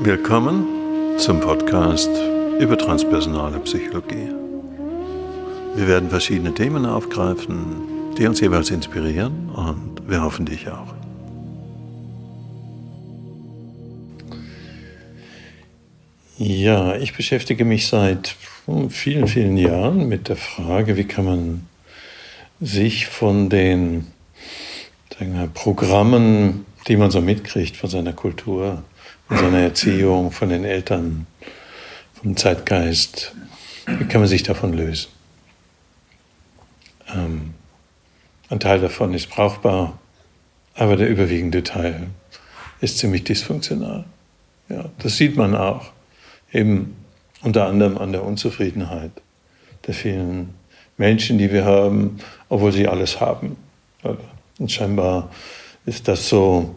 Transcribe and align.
Willkommen 0.00 0.64
zum 1.18 1.40
Podcast 1.40 2.10
über 2.58 2.78
transpersonale 2.78 3.58
Psychologie. 3.60 4.30
Wir 5.74 5.86
werden 5.86 6.08
verschiedene 6.08 6.54
Themen 6.54 6.86
aufgreifen, 6.86 8.14
die 8.16 8.26
uns 8.26 8.40
jeweils 8.40 8.70
inspirieren 8.70 9.50
und 9.50 10.08
wir 10.08 10.22
hoffen 10.22 10.46
dich 10.46 10.68
auch. 10.68 10.94
Ja, 16.38 16.96
ich 16.96 17.14
beschäftige 17.14 17.64
mich 17.64 17.88
seit 17.88 18.34
vielen, 18.88 19.28
vielen 19.28 19.56
Jahren 19.56 20.08
mit 20.08 20.28
der 20.28 20.36
Frage, 20.36 20.96
wie 20.96 21.04
kann 21.04 21.24
man 21.24 21.66
sich 22.60 23.06
von 23.06 23.48
den 23.48 24.06
wir, 25.20 25.48
Programmen, 25.48 26.64
die 26.86 26.96
man 26.96 27.10
so 27.10 27.20
mitkriegt 27.20 27.76
von 27.76 27.90
seiner 27.90 28.12
Kultur, 28.12 28.82
von 29.26 29.38
seiner 29.38 29.58
Erziehung, 29.58 30.30
von 30.30 30.48
den 30.48 30.64
Eltern, 30.64 31.26
vom 32.14 32.36
Zeitgeist, 32.36 33.34
wie 33.86 34.04
kann 34.04 34.20
man 34.20 34.28
sich 34.28 34.42
davon 34.42 34.72
lösen? 34.72 35.08
Ähm, 37.12 37.54
ein 38.48 38.60
Teil 38.60 38.80
davon 38.80 39.12
ist 39.12 39.28
brauchbar, 39.28 39.98
aber 40.74 40.96
der 40.96 41.08
überwiegende 41.08 41.62
Teil 41.62 42.08
ist 42.80 42.98
ziemlich 42.98 43.24
dysfunktional. 43.24 44.04
Ja, 44.68 44.84
das 44.98 45.16
sieht 45.16 45.36
man 45.36 45.56
auch 45.56 45.90
eben 46.52 46.96
unter 47.42 47.66
anderem 47.66 47.98
an 47.98 48.12
der 48.12 48.24
Unzufriedenheit 48.24 49.10
der 49.86 49.94
vielen 49.94 50.54
Menschen, 50.96 51.38
die 51.38 51.50
wir 51.50 51.64
haben, 51.64 52.18
obwohl 52.48 52.72
sie 52.72 52.86
alles 52.86 53.20
haben. 53.20 53.56
Und 54.58 54.72
scheinbar 54.72 55.30
ist 55.86 56.08
das 56.08 56.28
so, 56.28 56.74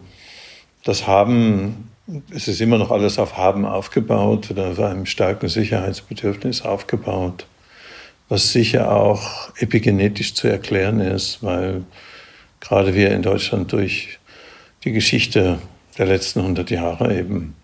das 0.83 1.07
Haben, 1.07 1.89
es 2.33 2.47
ist 2.47 2.61
immer 2.61 2.77
noch 2.77 2.91
alles 2.91 3.19
auf 3.19 3.37
Haben 3.37 3.65
aufgebaut 3.65 4.49
oder 4.51 4.71
auf 4.71 4.79
einem 4.79 5.05
starken 5.05 5.47
Sicherheitsbedürfnis 5.47 6.61
aufgebaut, 6.61 7.45
was 8.29 8.51
sicher 8.51 8.91
auch 8.91 9.55
epigenetisch 9.57 10.33
zu 10.33 10.47
erklären 10.47 10.99
ist, 10.99 11.43
weil 11.43 11.83
gerade 12.59 12.93
wir 12.95 13.11
in 13.11 13.21
Deutschland 13.21 13.71
durch 13.71 14.19
die 14.83 14.91
Geschichte 14.91 15.59
der 15.97 16.05
letzten 16.05 16.39
100 16.39 16.71
Jahre 16.71 17.15
eben 17.17 17.55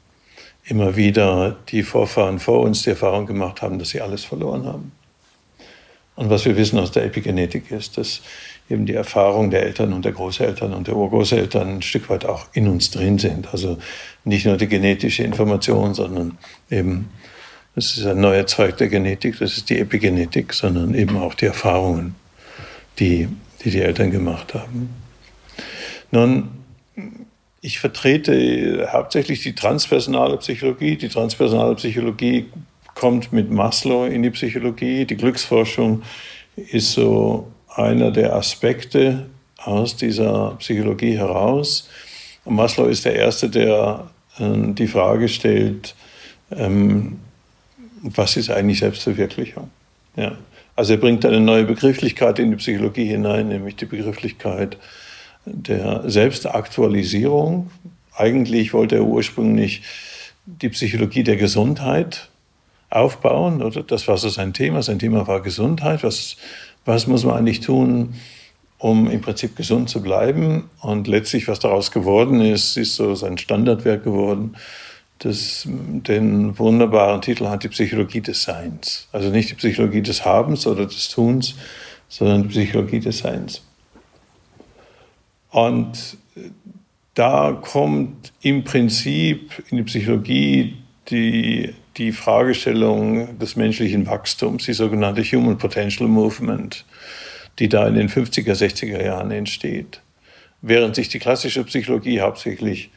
immer 0.66 0.96
wieder 0.96 1.56
die 1.70 1.84
Vorfahren 1.84 2.40
vor 2.40 2.62
uns 2.62 2.84
die 2.84 2.90
Erfahrung 2.90 3.26
gemacht 3.26 3.62
haben, 3.62 3.80
dass 3.80 3.90
sie 3.90 4.02
alles 4.02 4.26
verloren 4.26 4.66
haben. 4.66 4.92
Und 6.16 6.30
was 6.30 6.46
wir 6.46 6.58
wissen 6.58 6.80
aus 6.80 6.92
der 6.92 7.06
Epigenetik 7.06 7.72
ist, 7.72 7.98
dass 7.98 8.22
eben 8.70 8.86
die 8.86 8.94
Erfahrung 8.94 9.50
der 9.50 9.64
Eltern 9.64 9.94
und 9.94 10.06
der 10.06 10.12
Großeltern 10.12 10.74
und 10.74 10.88
der 10.88 10.96
Urgroßeltern 10.96 11.78
ein 11.78 11.82
Stück 11.82 12.10
weit 12.10 12.26
auch 12.26 12.48
in 12.54 12.68
uns 12.68 12.92
drin 12.92 13.18
sind. 13.18 13.54
Also 13.54 13.78
nicht 14.24 14.46
nur 14.46 14.58
die 14.58 14.68
genetische 14.68 15.24
Information, 15.24 15.94
sondern 15.94 16.38
eben, 16.70 17.10
das 17.76 17.98
ist 17.98 18.06
ein 18.06 18.20
neuer 18.20 18.46
Zweig 18.46 18.78
der 18.78 18.90
Genetik, 18.90 19.40
das 19.40 19.58
ist 19.58 19.70
die 19.70 19.80
Epigenetik, 19.80 20.54
sondern 20.54 20.96
eben 20.96 21.18
auch 21.18 21.34
die 21.34 21.46
Erfahrungen, 21.46 22.16
die 23.00 23.28
die, 23.64 23.72
die 23.72 23.82
Eltern 23.82 24.12
gemacht 24.12 24.54
haben. 24.54 24.90
Nun, 26.12 26.50
ich 27.62 27.80
vertrete 27.80 28.90
hauptsächlich 28.92 29.42
die 29.42 29.56
transpersonale 29.56 30.38
Psychologie. 30.38 30.96
Die 30.96 31.10
transpersonale 31.10 31.76
Psychologie 31.76 32.46
kommt 32.96 33.34
mit 33.34 33.52
Maslow 33.52 34.06
in 34.06 34.24
die 34.24 34.30
Psychologie. 34.30 35.06
Die 35.06 35.18
Glücksforschung 35.18 36.04
ist 36.56 36.94
so 36.94 37.52
einer 37.78 38.12
der 38.12 38.36
Aspekte 38.36 39.28
aus 39.58 39.96
dieser 39.96 40.56
Psychologie 40.60 41.18
heraus. 41.18 41.90
Maslow 42.46 42.88
ist 42.88 43.06
der 43.06 43.16
Erste, 43.16 43.50
der 43.50 44.10
äh, 44.40 44.74
die 44.74 44.88
Frage 44.88 45.30
stellt, 45.30 45.96
ähm, 46.52 47.20
was 48.02 48.38
ist 48.38 48.50
eigentlich 48.50 48.80
Selbstverwirklichung? 48.80 49.70
Ja. 50.16 50.38
Also 50.76 50.94
er 50.94 51.00
bringt 51.00 51.26
eine 51.26 51.40
neue 51.40 51.66
Begrifflichkeit 51.66 52.38
in 52.40 52.52
die 52.52 52.58
Psychologie 52.58 53.06
hinein, 53.06 53.48
nämlich 53.48 53.76
die 53.76 53.86
Begrifflichkeit 53.86 54.78
der 55.46 56.08
Selbstaktualisierung. 56.10 57.72
Eigentlich 58.16 58.74
wollte 58.74 58.96
er 58.96 59.04
ursprünglich 59.04 59.82
die 60.46 60.70
Psychologie 60.70 61.24
der 61.24 61.36
Gesundheit 61.36 62.30
aufbauen, 62.90 63.62
oder 63.62 63.84
das 63.84 64.08
war 64.08 64.18
so 64.18 64.30
sein 64.30 64.54
Thema. 64.54 64.82
Sein 64.84 65.00
Thema 65.00 65.28
war 65.28 65.42
Gesundheit. 65.42 66.04
Was, 66.04 66.38
was 66.88 67.06
muss 67.06 67.26
man 67.26 67.36
eigentlich 67.36 67.60
tun, 67.60 68.16
um 68.80 69.10
im 69.10 69.22
Prinzip 69.22 69.56
gesund 69.56 69.90
zu 69.90 70.02
bleiben? 70.02 70.70
Und 70.82 71.08
letztlich, 71.08 71.48
was 71.48 71.60
daraus 71.60 71.92
geworden 71.92 72.42
ist, 72.42 72.78
ist 72.78 72.96
so 72.96 73.14
sein 73.14 73.38
Standardwerk 73.38 74.04
geworden, 74.04 74.56
das 75.20 75.68
den 75.68 76.58
wunderbaren 76.58 77.22
Titel 77.22 77.48
hat, 77.48 77.64
die 77.64 77.70
Psychologie 77.70 78.22
des 78.22 78.44
Seins. 78.44 79.08
Also 79.12 79.30
nicht 79.30 79.50
die 79.50 79.56
Psychologie 79.56 80.02
des 80.02 80.24
Habens 80.24 80.66
oder 80.66 80.86
des 80.86 81.10
Tuns, 81.10 81.56
sondern 82.08 82.44
die 82.44 82.50
Psychologie 82.50 83.00
des 83.00 83.20
Seins. 83.20 83.62
Und 85.52 86.18
da 87.16 87.52
kommt 87.52 88.32
im 88.42 88.64
Prinzip 88.64 89.52
in 89.72 89.78
die 89.78 89.84
Psychologie 89.84 90.78
die, 91.10 91.74
die 91.98 92.12
Fragestellung 92.12 93.40
des 93.40 93.56
menschlichen 93.56 94.08
Wachstums, 94.08 94.66
die 94.66 94.74
sogenannte 94.74 95.24
Human 95.24 95.58
Potential 95.58 96.08
Movement, 96.08 96.86
die 97.60 97.70
da 97.70 97.88
in 97.88 97.96
den 97.96 98.10
50er, 98.10 98.54
60er 98.54 99.04
Jahren 99.04 99.32
entsteht. 99.32 100.02
Während 100.62 100.96
sich 100.96 101.10
die 101.10 101.20
klassische 101.20 101.64
Psychologie 101.64 102.22
hauptsächlich 102.22 102.92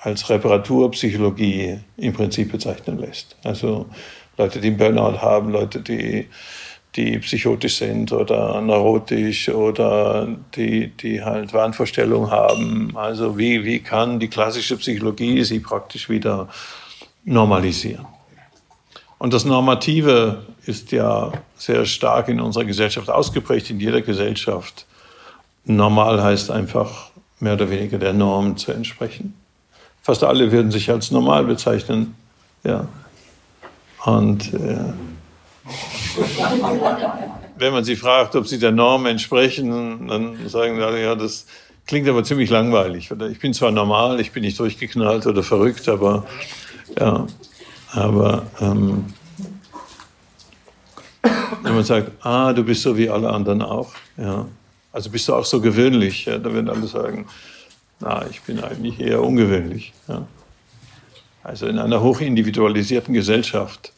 als 0.00 0.28
Reparaturpsychologie 0.28 1.78
im 1.96 2.12
Prinzip 2.12 2.50
bezeichnen 2.50 2.98
lässt. 2.98 3.36
Also 3.44 3.86
Leute, 4.36 4.60
die 4.60 4.68
einen 4.68 4.76
Burnout 4.76 5.20
haben, 5.20 5.50
Leute, 5.50 5.80
die 5.80 6.26
die 6.96 7.18
psychotisch 7.20 7.76
sind 7.76 8.12
oder 8.12 8.60
neurotisch 8.60 9.48
oder 9.48 10.28
die, 10.54 10.88
die 10.88 11.22
halt 11.22 11.52
Wahnvorstellungen 11.54 12.30
haben. 12.30 12.94
Also 12.94 13.38
wie, 13.38 13.64
wie 13.64 13.78
kann 13.78 14.20
die 14.20 14.28
klassische 14.28 14.76
Psychologie 14.76 15.42
sie 15.42 15.60
praktisch 15.60 16.10
wieder 16.10 16.48
normalisieren? 17.24 18.06
Und 19.22 19.32
das 19.32 19.44
Normative 19.44 20.42
ist 20.66 20.90
ja 20.90 21.30
sehr 21.56 21.86
stark 21.86 22.26
in 22.26 22.40
unserer 22.40 22.64
Gesellschaft 22.64 23.08
ausgeprägt, 23.08 23.70
in 23.70 23.78
jeder 23.78 24.00
Gesellschaft. 24.00 24.84
Normal 25.64 26.20
heißt 26.20 26.50
einfach 26.50 27.12
mehr 27.38 27.52
oder 27.52 27.70
weniger 27.70 27.98
der 27.98 28.14
Norm 28.14 28.56
zu 28.56 28.72
entsprechen. 28.72 29.34
Fast 30.02 30.24
alle 30.24 30.50
würden 30.50 30.72
sich 30.72 30.90
als 30.90 31.12
normal 31.12 31.44
bezeichnen. 31.44 32.16
Ja. 32.64 32.88
Und 34.04 34.54
äh, 34.54 34.92
wenn 37.58 37.72
man 37.72 37.84
sie 37.84 37.94
fragt, 37.94 38.34
ob 38.34 38.48
sie 38.48 38.58
der 38.58 38.72
Norm 38.72 39.06
entsprechen, 39.06 40.08
dann 40.08 40.48
sagen 40.48 40.74
sie, 40.74 41.00
ja, 41.00 41.14
das 41.14 41.46
klingt 41.86 42.08
aber 42.08 42.24
ziemlich 42.24 42.50
langweilig. 42.50 43.12
Oder 43.12 43.28
ich 43.28 43.38
bin 43.38 43.54
zwar 43.54 43.70
normal, 43.70 44.18
ich 44.18 44.32
bin 44.32 44.42
nicht 44.42 44.58
durchgeknallt 44.58 45.28
oder 45.28 45.44
verrückt, 45.44 45.88
aber 45.88 46.26
ja, 46.98 47.24
aber 47.92 48.46
ähm, 48.60 49.04
wenn 51.62 51.74
man 51.74 51.84
sagt, 51.84 52.10
ah, 52.24 52.52
du 52.52 52.64
bist 52.64 52.82
so 52.82 52.96
wie 52.96 53.08
alle 53.08 53.30
anderen 53.30 53.62
auch, 53.62 53.92
ja, 54.16 54.46
also 54.92 55.10
bist 55.10 55.28
du 55.28 55.34
auch 55.34 55.44
so 55.44 55.60
gewöhnlich, 55.60 56.24
ja, 56.24 56.38
dann 56.38 56.54
werden 56.54 56.68
alle 56.68 56.86
sagen, 56.86 57.26
na, 58.00 58.24
ich 58.30 58.42
bin 58.42 58.62
eigentlich 58.62 59.00
eher 59.00 59.22
ungewöhnlich. 59.22 59.92
Ja. 60.08 60.26
Also 61.42 61.66
in 61.66 61.78
einer 61.78 62.02
hochindividualisierten 62.02 63.14
Gesellschaft 63.14 63.92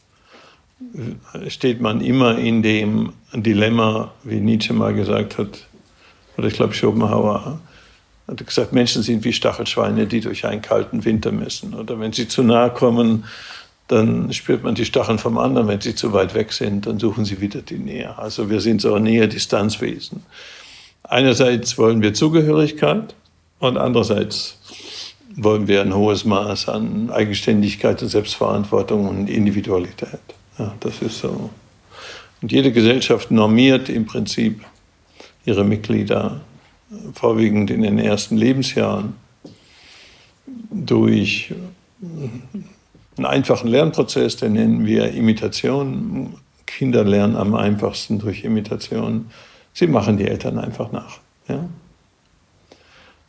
steht 1.47 1.81
man 1.81 2.01
immer 2.01 2.37
in 2.37 2.61
dem 2.61 3.13
Dilemma, 3.33 4.11
wie 4.23 4.39
Nietzsche 4.39 4.73
mal 4.73 4.93
gesagt 4.93 5.37
hat, 5.37 5.67
oder 6.37 6.47
ich 6.47 6.53
glaube 6.53 6.73
Schopenhauer 6.73 7.59
hat 8.27 8.45
gesagt, 8.45 8.73
Menschen 8.73 9.03
sind 9.03 9.23
wie 9.23 9.33
Stachelschweine, 9.33 10.07
die 10.07 10.19
durch 10.19 10.45
einen 10.45 10.61
kalten 10.61 11.05
Winter 11.05 11.31
messen. 11.31 11.75
Oder 11.75 11.99
wenn 11.99 12.11
sie 12.11 12.27
zu 12.27 12.43
nahe 12.43 12.71
kommen, 12.71 13.25
dann 13.87 14.33
spürt 14.33 14.63
man 14.63 14.75
die 14.75 14.85
Stacheln 14.85 15.19
vom 15.19 15.37
anderen. 15.37 15.67
Wenn 15.67 15.81
sie 15.81 15.95
zu 15.95 16.13
weit 16.13 16.33
weg 16.33 16.53
sind, 16.53 16.87
dann 16.87 16.99
suchen 16.99 17.25
sie 17.25 17.39
wieder 17.41 17.61
die 17.61 17.77
Nähe. 17.77 18.17
Also 18.17 18.49
wir 18.49 18.59
sind 18.61 18.81
so 18.81 18.97
Nähe-Distanzwesen. 18.97 20.23
Einerseits 21.03 21.77
wollen 21.77 22.01
wir 22.01 22.13
Zugehörigkeit 22.13 23.13
und 23.59 23.77
andererseits 23.77 24.59
wollen 25.35 25.67
wir 25.67 25.81
ein 25.81 25.93
hohes 25.93 26.25
Maß 26.25 26.69
an 26.69 27.11
Eigenständigkeit 27.11 28.01
und 28.01 28.09
Selbstverantwortung 28.09 29.07
und 29.07 29.29
Individualität. 29.29 30.19
Ja, 30.57 30.73
das 30.79 31.01
ist 31.01 31.19
so. 31.19 31.49
Und 32.41 32.51
jede 32.51 32.71
Gesellschaft 32.71 33.31
normiert 33.31 33.89
im 33.89 34.05
Prinzip 34.05 34.61
ihre 35.45 35.63
Mitglieder 35.63 36.41
vorwiegend 37.13 37.69
in 37.69 37.81
den 37.81 37.99
ersten 37.99 38.37
Lebensjahren 38.37 39.15
durch 40.71 41.53
einen 43.17 43.25
einfachen 43.25 43.67
Lernprozess, 43.67 44.37
den 44.37 44.53
nennen 44.53 44.85
wir 44.85 45.11
Imitation. 45.11 46.35
Kinder 46.65 47.03
lernen 47.03 47.35
am 47.35 47.55
einfachsten 47.55 48.19
durch 48.19 48.43
Imitation. 48.43 49.27
Sie 49.73 49.87
machen 49.87 50.17
die 50.17 50.27
Eltern 50.27 50.57
einfach 50.57 50.91
nach. 50.91 51.19
Ja? 51.47 51.67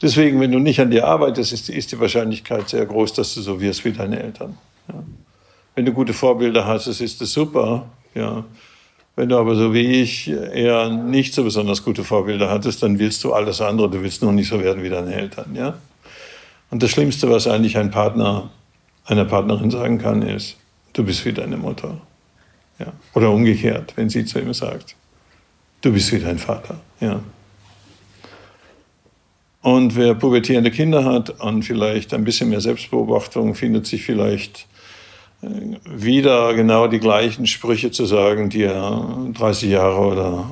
Deswegen, 0.02 0.40
wenn 0.40 0.52
du 0.52 0.58
nicht 0.58 0.80
an 0.80 0.90
dir 0.90 1.06
arbeitest, 1.06 1.52
ist, 1.52 1.68
ist 1.68 1.92
die 1.92 2.00
Wahrscheinlichkeit 2.00 2.68
sehr 2.68 2.84
groß, 2.84 3.14
dass 3.14 3.34
du 3.34 3.40
so 3.40 3.60
wirst 3.60 3.84
wie 3.84 3.92
deine 3.92 4.22
Eltern. 4.22 4.58
Ja. 4.88 5.02
Wenn 5.74 5.86
du 5.86 5.92
gute 5.92 6.12
Vorbilder 6.12 6.66
hast, 6.66 6.86
ist 6.86 7.20
das 7.20 7.32
super. 7.32 7.86
Ja. 8.14 8.44
Wenn 9.14 9.30
du 9.30 9.38
aber 9.38 9.54
so 9.54 9.72
wie 9.72 10.02
ich 10.02 10.28
eher 10.28 10.90
nicht 10.90 11.32
so 11.32 11.44
besonders 11.44 11.82
gute 11.82 12.04
Vorbilder 12.04 12.50
hattest, 12.50 12.82
dann 12.82 12.98
willst 12.98 13.24
du 13.24 13.32
alles 13.32 13.62
andere. 13.62 13.90
Du 13.90 14.02
willst 14.02 14.22
nur 14.22 14.32
nicht 14.32 14.48
so 14.48 14.60
werden 14.60 14.82
wie 14.82 14.90
deine 14.90 15.14
Eltern. 15.14 15.54
Ja. 15.54 15.78
Und 16.70 16.82
das 16.82 16.90
Schlimmste, 16.90 17.30
was 17.30 17.46
eigentlich 17.46 17.78
ein 17.78 17.90
Partner 17.90 18.50
einer 19.06 19.24
Partnerin 19.24 19.70
sagen 19.70 19.98
kann, 19.98 20.22
ist, 20.22 20.56
du 20.92 21.04
bist 21.04 21.24
wie 21.24 21.32
deine 21.32 21.56
Mutter. 21.56 22.00
Ja. 22.78 22.92
Oder 23.14 23.30
umgekehrt, 23.30 23.94
wenn 23.96 24.10
sie 24.10 24.24
zu 24.24 24.38
ihm 24.38 24.52
sagt, 24.52 24.96
du 25.80 25.92
bist 25.92 26.12
wie 26.12 26.18
dein 26.18 26.38
Vater. 26.38 26.78
Ja. 27.00 27.20
Und 29.62 29.96
wer 29.96 30.14
pubertierende 30.14 30.70
Kinder 30.70 31.04
hat 31.04 31.40
und 31.40 31.64
vielleicht 31.64 32.14
ein 32.14 32.24
bisschen 32.24 32.50
mehr 32.50 32.60
Selbstbeobachtung, 32.60 33.54
findet 33.54 33.86
sich 33.86 34.04
vielleicht 34.04 34.66
äh, 35.42 35.48
wieder 35.84 36.54
genau 36.54 36.86
die 36.86 37.00
gleichen 37.00 37.46
Sprüche 37.46 37.90
zu 37.90 38.06
sagen, 38.06 38.48
die 38.48 38.62
er 38.62 39.26
30 39.34 39.70
Jahre 39.70 40.00
oder 40.00 40.50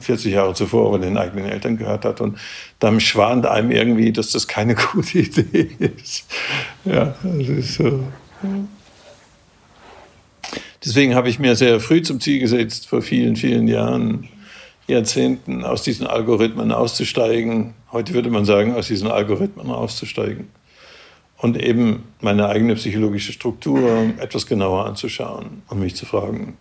40 0.00 0.32
Jahre 0.32 0.54
zuvor 0.54 0.92
bei 0.92 0.98
den 0.98 1.16
eigenen 1.16 1.46
Eltern 1.46 1.76
gehört 1.76 2.04
hat. 2.04 2.20
Und 2.20 2.38
dann 2.78 3.00
schwant 3.00 3.46
einem 3.46 3.70
irgendwie, 3.70 4.12
dass 4.12 4.32
das 4.32 4.48
keine 4.48 4.74
gute 4.92 5.18
Idee 5.18 5.68
ist. 5.96 6.26
Ja, 6.84 7.14
das 7.22 7.48
ist 7.48 7.74
so. 7.74 8.04
Deswegen 10.84 11.14
habe 11.14 11.28
ich 11.28 11.38
mir 11.38 11.56
sehr 11.56 11.80
früh 11.80 12.02
zum 12.02 12.20
Ziel 12.20 12.38
gesetzt, 12.38 12.88
vor 12.88 13.02
vielen, 13.02 13.36
vielen 13.36 13.68
Jahren, 13.68 14.28
Jahrzehnten 14.86 15.64
aus 15.64 15.82
diesen 15.82 16.06
Algorithmen 16.06 16.72
auszusteigen. 16.72 17.74
Heute 17.92 18.14
würde 18.14 18.30
man 18.30 18.44
sagen, 18.44 18.74
aus 18.74 18.86
diesen 18.86 19.08
Algorithmen 19.08 19.70
auszusteigen. 19.70 20.48
Und 21.36 21.62
eben 21.62 22.04
meine 22.20 22.48
eigene 22.48 22.74
psychologische 22.74 23.32
Struktur 23.32 24.12
etwas 24.18 24.46
genauer 24.46 24.86
anzuschauen 24.86 25.62
und 25.68 25.78
mich 25.78 25.94
zu 25.94 26.06
fragen, 26.06 26.56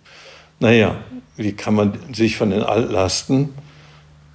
naja, 0.60 0.96
wie 1.36 1.54
kann 1.54 1.76
man 1.76 1.98
sich 2.14 2.36
von 2.36 2.50
den 2.50 2.64
Altlasten, 2.64 3.54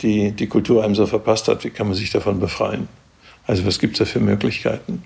die 0.01 0.33
die 0.33 0.47
Kultur 0.47 0.85
einem 0.85 0.95
so 0.95 1.07
verpasst 1.07 1.49
hat, 1.49 1.65
wie 1.65 1.71
kann 1.71 1.89
man 1.89 1.97
sich 1.97 2.11
davon 2.11 2.41
befreien? 2.41 2.89
Also 3.47 3.67
was 3.67 3.79
gibt 3.79 3.95
es 3.95 3.99
da 3.99 4.05
für 4.05 4.21
Möglichkeiten? 4.21 5.03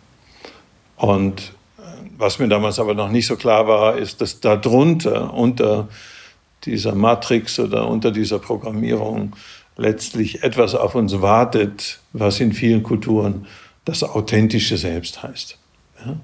Und 0.97 1.53
äh, 1.79 1.83
was 2.19 2.39
mir 2.39 2.49
damals 2.49 2.79
aber 2.79 2.95
noch 2.95 3.11
nicht 3.11 3.27
so 3.27 3.37
klar 3.37 3.67
war, 3.67 3.97
ist, 3.97 4.21
dass 4.21 4.41
darunter, 4.41 5.33
unter 5.33 5.89
dieser 6.65 6.95
Matrix 6.95 7.59
oder 7.59 7.89
unter 7.89 8.11
dieser 8.11 8.39
Programmierung 8.39 9.37
letztlich 9.77 10.43
etwas 10.43 10.75
auf 10.75 10.95
uns 10.95 11.21
wartet, 11.21 12.01
was 12.13 12.41
in 12.41 12.53
vielen 12.53 12.83
Kulturen 12.83 13.47
das 13.85 14.03
authentische 14.03 14.77
Selbst 14.77 15.23
heißt. 15.23 15.59
Ja? 16.05 16.17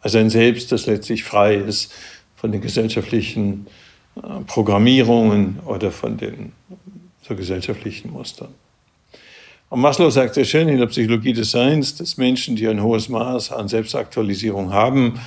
Also 0.00 0.18
ein 0.18 0.30
Selbst, 0.30 0.72
das 0.72 0.86
letztlich 0.86 1.24
frei 1.24 1.56
ist 1.56 1.92
von 2.36 2.52
den 2.52 2.60
gesellschaftlichen 2.60 3.66
äh, 3.66 3.70
Programmierungen 4.46 5.60
oder 5.64 5.90
von 5.90 6.16
den 6.16 6.52
so 7.22 7.34
gesellschaftlichen 7.34 8.10
Mustern. 8.10 8.48
Und 9.68 9.80
Maslow 9.80 10.10
sagt 10.10 10.34
sehr 10.34 10.44
schön 10.44 10.68
in 10.68 10.78
der 10.78 10.86
Psychologie 10.86 11.32
des 11.32 11.52
Seins, 11.52 11.94
dass 11.94 12.16
Menschen, 12.16 12.56
die 12.56 12.66
ein 12.66 12.82
hohes 12.82 13.08
Maß 13.08 13.52
an 13.52 13.68
Selbstaktualisierung 13.68 14.72
haben, 14.72 15.20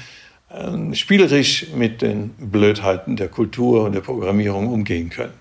ähm, 0.51 0.93
spielerisch 0.93 1.67
mit 1.73 2.01
den 2.01 2.29
Blödheiten 2.31 3.15
der 3.15 3.29
Kultur 3.29 3.85
und 3.85 3.93
der 3.93 4.01
Programmierung 4.01 4.67
umgehen 4.67 5.09
können. 5.09 5.33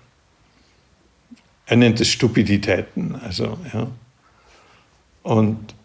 Er 1.65 1.75
nennt 1.75 1.99
es 1.99 2.07
Stupiditäten. 2.07 3.15
Also, 3.15 3.57
ja. 3.73 3.87
Und 5.23 5.75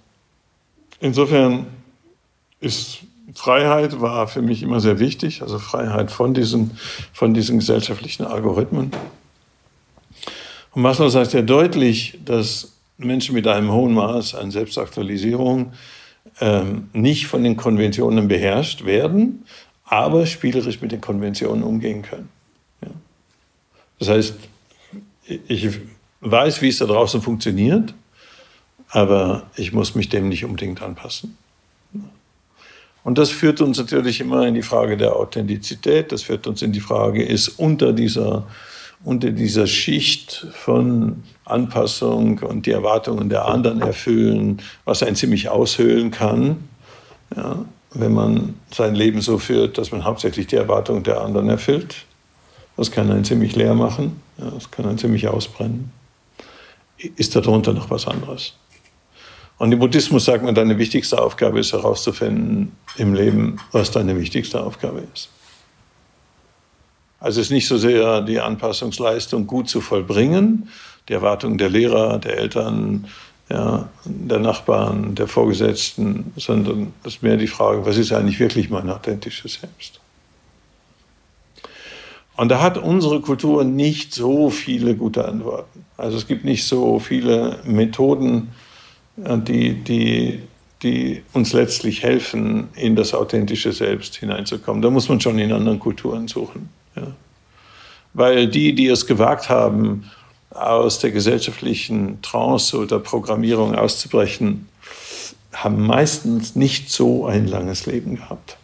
insofern 1.01 1.67
ist 2.61 3.01
Freiheit 3.35 4.01
war 4.01 4.27
für 4.29 4.43
mich 4.43 4.63
immer 4.63 4.81
sehr 4.81 4.99
wichtig, 4.99 5.43
also 5.43 5.59
Freiheit 5.59 6.11
von 6.11 6.35
diesen, 6.35 6.79
von 7.13 7.35
diesen 7.35 7.59
gesellschaftlichen 7.59 8.25
Algorithmen. 8.25 8.91
Und 10.73 10.83
Maslow 10.83 11.09
sagt 11.09 11.33
ja 11.33 11.43
deutlich, 11.43 12.19
dass 12.25 12.73
Menschen 12.97 13.35
mit 13.35 13.47
einem 13.47 13.71
hohen 13.73 13.95
Maß 13.95 14.35
an 14.35 14.51
Selbstaktualisierung 14.51 15.73
ähm, 16.41 16.89
nicht 16.93 17.27
von 17.27 17.43
den 17.45 17.57
Konventionen 17.57 18.29
beherrscht 18.29 18.85
werden, 18.85 19.45
aber 19.85 20.27
spielerisch 20.27 20.81
mit 20.81 20.93
den 20.93 21.01
Konventionen 21.01 21.63
umgehen 21.63 22.03
können. 22.03 22.29
Ja. 22.83 22.91
Das 23.99 24.09
heißt, 24.09 24.35
ich 25.49 25.69
weiß, 26.21 26.63
wie 26.63 26.69
es 26.69 26.79
da 26.79 26.87
draußen 26.87 27.23
funktioniert, 27.23 27.95
aber 28.91 29.45
ich 29.57 29.73
muss 29.73 29.95
mich 29.95 30.09
dem 30.09 30.29
nicht 30.29 30.45
unbedingt 30.45 30.83
anpassen. 30.83 31.37
Und 33.05 33.19
das 33.19 33.31
führt 33.31 33.61
uns 33.61 33.79
natürlich 33.79 34.21
immer 34.21 34.47
in 34.47 34.55
die 34.55 34.63
Frage 34.63 34.97
der 34.97 35.17
Authentizität, 35.17 36.13
das 36.13 36.23
führt 36.23 36.47
uns 36.47 36.63
in 36.63 36.73
die 36.73 36.81
Frage, 36.81 37.25
ist 37.25 37.49
unter 37.49 37.93
dieser 37.93 38.47
unter 39.05 39.31
dieser 39.31 39.67
Schicht 39.67 40.47
von 40.53 41.23
Anpassung 41.45 42.41
und 42.41 42.67
die 42.67 42.73
Erwartungen 42.73 43.29
der 43.29 43.47
anderen 43.47 43.81
erfüllen, 43.81 44.61
was 44.85 45.03
einen 45.03 45.17
ziemlich 45.17 45.49
aushöhlen 45.49 46.11
kann, 46.11 46.69
ja, 47.37 47.65
wenn 47.95 48.13
man 48.13 48.55
sein 48.71 48.95
Leben 48.95 49.21
so 49.21 49.39
führt, 49.39 49.79
dass 49.79 49.93
man 49.93 50.05
hauptsächlich 50.05 50.47
die 50.49 50.57
Erwartungen 50.57 51.05
der 51.05 51.21
anderen 51.21 51.49
erfüllt. 51.49 52.05
Das 52.77 52.91
kann 52.91 53.11
einen 53.11 53.25
ziemlich 53.25 53.57
leer 53.57 53.75
machen, 53.75 54.21
ja, 54.37 54.51
das 54.51 54.71
kann 54.71 54.87
einen 54.87 54.99
ziemlich 54.99 55.29
ausbrennen. 55.29 55.91
Ist 57.17 57.37
darunter 57.37 57.73
noch 57.73 57.91
was 57.91 58.07
anderes? 58.07 58.55
Und 59.59 59.73
im 59.73 59.81
Buddhismus 59.81 60.25
sagt 60.25 60.45
man, 60.45 60.55
deine 60.55 60.79
wichtigste 60.79 61.21
Aufgabe 61.21 61.59
ist 61.59 61.73
herauszufinden 61.73 62.73
im 62.97 63.15
Leben, 63.15 63.59
was 63.73 63.91
deine 63.91 64.19
wichtigste 64.19 64.63
Aufgabe 64.63 65.03
ist. 65.13 65.31
Also 67.21 67.41
es 67.41 67.49
ist 67.49 67.51
nicht 67.51 67.67
so 67.67 67.77
sehr 67.77 68.21
die 68.23 68.39
Anpassungsleistung 68.39 69.49
gut 69.49 69.69
zu 69.69 69.81
vollbringen, 69.81 70.69
die 71.09 71.15
Erwartungen 71.15 71.59
der 71.59 71.69
Lehrer, 71.69 72.19
der 72.19 72.39
Eltern, 72.39 73.09
ja, 73.51 73.89
der 74.05 74.39
Nachbarn, 74.39 75.17
der 75.17 75.27
Vorgesetzten, 75.27 76.33
sondern 76.37 76.93
es 77.03 77.15
ist 77.15 77.23
mehr 77.23 77.37
die 77.37 77.47
Frage, 77.49 77.85
was 77.85 77.97
ist 77.97 78.13
eigentlich 78.13 78.39
wirklich 78.39 78.71
mein 78.71 78.89
authentisches 78.89 79.55
Selbst? 79.55 80.01
Und 82.37 82.51
da 82.51 82.61
hat 82.63 82.79
unsere 82.79 83.21
Kultur 83.21 83.65
nicht 83.65 84.15
so 84.15 84.49
viele 84.51 84.95
gute 84.95 85.27
Antworten. 85.27 85.85
Also 85.97 86.17
es 86.17 86.29
gibt 86.29 86.45
nicht 86.45 86.65
so 86.65 87.01
viele 87.01 87.59
Methoden, 87.65 88.51
die, 89.19 89.75
die, 89.75 90.43
die 90.83 91.23
uns 91.33 91.53
letztlich 91.53 92.03
helfen, 92.03 92.69
in 92.75 92.97
das 92.97 93.15
authentische 93.15 93.73
Selbst 93.73 94.17
hineinzukommen. 94.17 94.83
Da 94.83 94.91
muss 94.91 95.09
man 95.09 95.21
schon 95.21 95.39
in 95.39 95.53
anderen 95.53 95.79
Kulturen 95.79 96.29
suchen. 96.29 96.69
Ja. 96.95 97.09
Weil 98.15 98.49
die, 98.49 98.75
die 98.75 98.87
es 98.87 99.07
gewagt 99.07 99.49
haben, 99.49 100.11
aus 100.51 100.99
der 100.99 101.11
gesellschaftlichen 101.11 102.23
Trance 102.23 102.77
oder 102.77 102.99
Programmierung 102.99 103.75
auszubrechen, 103.75 104.69
haben 105.53 105.87
meistens 105.87 106.57
nicht 106.57 106.91
so 106.91 107.27
ein 107.27 107.47
langes 107.47 107.87
Leben 107.87 108.17
gehabt. 108.17 108.57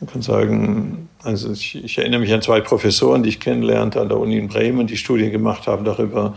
Man 0.00 0.10
kann 0.10 0.22
sagen, 0.22 1.08
also 1.22 1.52
ich, 1.52 1.82
ich, 1.82 1.98
erinnere 1.98 2.20
mich 2.20 2.32
an 2.32 2.42
zwei 2.42 2.60
Professoren, 2.60 3.22
die 3.22 3.30
ich 3.30 3.40
kennenlernte 3.40 4.00
an 4.00 4.08
der 4.08 4.18
Uni 4.18 4.36
in 4.36 4.48
Bremen, 4.48 4.86
die 4.86 4.98
Studien 4.98 5.30
gemacht 5.30 5.66
haben 5.66 5.84
darüber, 5.84 6.36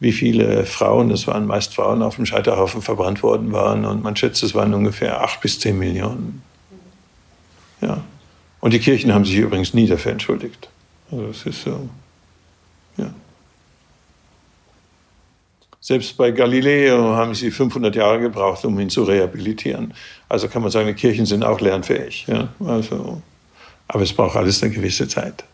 wie 0.00 0.12
viele 0.12 0.66
Frauen, 0.66 1.08
das 1.08 1.26
waren 1.26 1.46
meist 1.46 1.74
Frauen, 1.74 2.02
auf 2.02 2.16
dem 2.16 2.26
Scheiterhaufen 2.26 2.82
verbrannt 2.82 3.22
worden 3.22 3.52
waren. 3.52 3.84
Und 3.84 4.02
man 4.02 4.16
schätzt, 4.16 4.42
es 4.42 4.54
waren 4.54 4.74
ungefähr 4.74 5.22
acht 5.22 5.40
bis 5.40 5.58
zehn 5.60 5.78
Millionen. 5.78 6.42
Ja. 7.80 8.02
Und 8.60 8.72
die 8.72 8.78
Kirchen 8.78 9.12
haben 9.12 9.24
sich 9.24 9.36
übrigens 9.36 9.74
nie 9.74 9.86
dafür 9.86 10.12
entschuldigt. 10.12 10.68
Also 11.10 11.26
es 11.26 11.46
ist 11.46 11.62
so, 11.62 11.88
ja. 12.96 13.12
Selbst 15.80 16.16
bei 16.16 16.30
Galileo 16.30 17.14
haben 17.14 17.34
sie 17.34 17.50
500 17.50 17.94
Jahre 17.94 18.18
gebraucht, 18.18 18.64
um 18.64 18.80
ihn 18.80 18.88
zu 18.88 19.04
rehabilitieren. 19.04 19.92
Also 20.30 20.48
kann 20.48 20.62
man 20.62 20.70
sagen, 20.70 20.86
die 20.86 20.94
Kirchen 20.94 21.26
sind 21.26 21.44
auch 21.44 21.60
lernfähig. 21.60 22.26
Ja? 22.26 22.48
Also, 22.64 23.20
aber 23.86 24.02
es 24.02 24.14
braucht 24.14 24.36
alles 24.36 24.62
eine 24.62 24.72
gewisse 24.72 25.08
Zeit. 25.08 25.44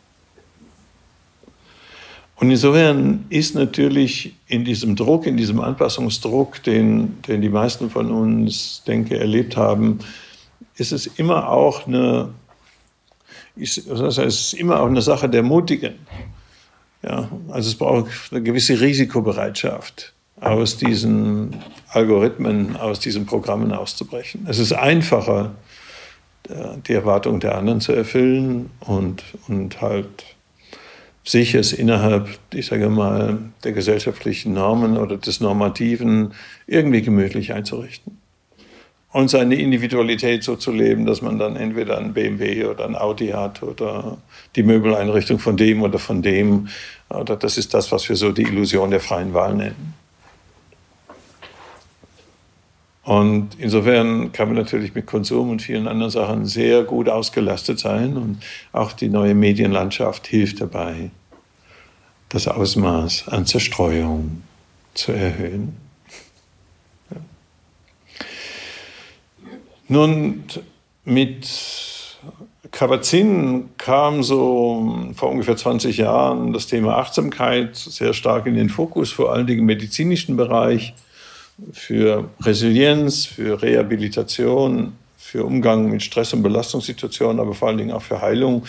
Und 2.40 2.50
insofern 2.50 3.26
ist 3.28 3.54
natürlich 3.54 4.34
in 4.46 4.64
diesem 4.64 4.96
Druck, 4.96 5.26
in 5.26 5.36
diesem 5.36 5.60
Anpassungsdruck, 5.60 6.62
den, 6.62 7.20
den 7.22 7.42
die 7.42 7.50
meisten 7.50 7.90
von 7.90 8.10
uns, 8.10 8.82
denke, 8.86 9.18
erlebt 9.18 9.56
haben, 9.56 9.98
ist 10.76 10.92
es 10.92 11.06
immer 11.06 11.50
auch 11.50 11.86
eine 11.86 12.30
ist, 13.56 13.90
das 13.90 14.18
heißt, 14.18 14.18
ist 14.18 14.52
immer 14.54 14.80
auch 14.80 14.86
eine 14.86 15.02
Sache 15.02 15.28
der 15.28 15.42
Mutigen. 15.42 15.94
Ja, 17.02 17.28
also 17.48 17.68
es 17.68 17.74
braucht 17.74 18.10
eine 18.30 18.42
gewisse 18.42 18.80
Risikobereitschaft, 18.80 20.12
aus 20.40 20.76
diesen 20.76 21.56
Algorithmen, 21.88 22.76
aus 22.76 23.00
diesen 23.00 23.26
Programmen 23.26 23.72
auszubrechen. 23.72 24.46
Es 24.48 24.58
ist 24.58 24.72
einfacher, 24.72 25.54
die 26.86 26.92
Erwartungen 26.92 27.40
der 27.40 27.56
anderen 27.56 27.80
zu 27.80 27.92
erfüllen 27.92 28.70
und, 28.80 29.22
und 29.48 29.80
halt 29.80 30.24
sich 31.24 31.54
es 31.54 31.72
innerhalb, 31.72 32.28
ich 32.52 32.66
sage 32.66 32.88
mal, 32.88 33.38
der 33.62 33.72
gesellschaftlichen 33.72 34.54
Normen 34.54 34.96
oder 34.96 35.16
des 35.16 35.40
Normativen 35.40 36.32
irgendwie 36.66 37.02
gemütlich 37.02 37.52
einzurichten. 37.52 38.18
Und 39.12 39.28
seine 39.28 39.56
Individualität 39.56 40.44
so 40.44 40.54
zu 40.54 40.70
leben, 40.70 41.04
dass 41.04 41.20
man 41.20 41.38
dann 41.38 41.56
entweder 41.56 41.98
ein 41.98 42.12
BMW 42.12 42.66
oder 42.66 42.84
ein 42.84 42.94
Audi 42.94 43.28
hat 43.28 43.62
oder 43.62 44.18
die 44.54 44.62
Möbeleinrichtung 44.62 45.40
von 45.40 45.56
dem 45.56 45.82
oder 45.82 45.98
von 45.98 46.22
dem. 46.22 46.68
Oder 47.08 47.34
das 47.36 47.58
ist 47.58 47.74
das, 47.74 47.90
was 47.90 48.08
wir 48.08 48.14
so 48.14 48.30
die 48.30 48.42
Illusion 48.42 48.90
der 48.90 49.00
freien 49.00 49.34
Wahl 49.34 49.54
nennen. 49.54 49.94
Und 53.10 53.56
insofern 53.58 54.30
kann 54.30 54.46
man 54.46 54.56
natürlich 54.56 54.94
mit 54.94 55.04
Konsum 55.06 55.50
und 55.50 55.62
vielen 55.62 55.88
anderen 55.88 56.12
Sachen 56.12 56.46
sehr 56.46 56.84
gut 56.84 57.08
ausgelastet 57.08 57.80
sein. 57.80 58.16
Und 58.16 58.38
auch 58.70 58.92
die 58.92 59.08
neue 59.08 59.34
Medienlandschaft 59.34 60.28
hilft 60.28 60.60
dabei, 60.60 61.10
das 62.28 62.46
Ausmaß 62.46 63.26
an 63.26 63.46
Zerstreuung 63.46 64.42
zu 64.94 65.10
erhöhen. 65.10 65.76
Nun, 69.88 70.44
mit 71.04 71.48
Kabat-Zinn 72.70 73.70
kam 73.76 74.22
so 74.22 75.10
vor 75.16 75.30
ungefähr 75.30 75.56
20 75.56 75.96
Jahren 75.96 76.52
das 76.52 76.68
Thema 76.68 76.98
Achtsamkeit 76.98 77.74
sehr 77.74 78.12
stark 78.12 78.46
in 78.46 78.54
den 78.54 78.68
Fokus, 78.68 79.10
vor 79.10 79.32
allen 79.32 79.48
Dingen 79.48 79.62
im 79.62 79.66
medizinischen 79.66 80.36
Bereich 80.36 80.94
für 81.72 82.30
Resilienz, 82.42 83.26
für 83.26 83.60
Rehabilitation, 83.62 84.92
für 85.30 85.44
Umgang 85.44 85.88
mit 85.90 86.02
Stress- 86.02 86.32
und 86.32 86.42
Belastungssituationen, 86.42 87.38
aber 87.38 87.54
vor 87.54 87.68
allen 87.68 87.78
Dingen 87.78 87.92
auch 87.92 88.02
für 88.02 88.20
Heilung. 88.20 88.64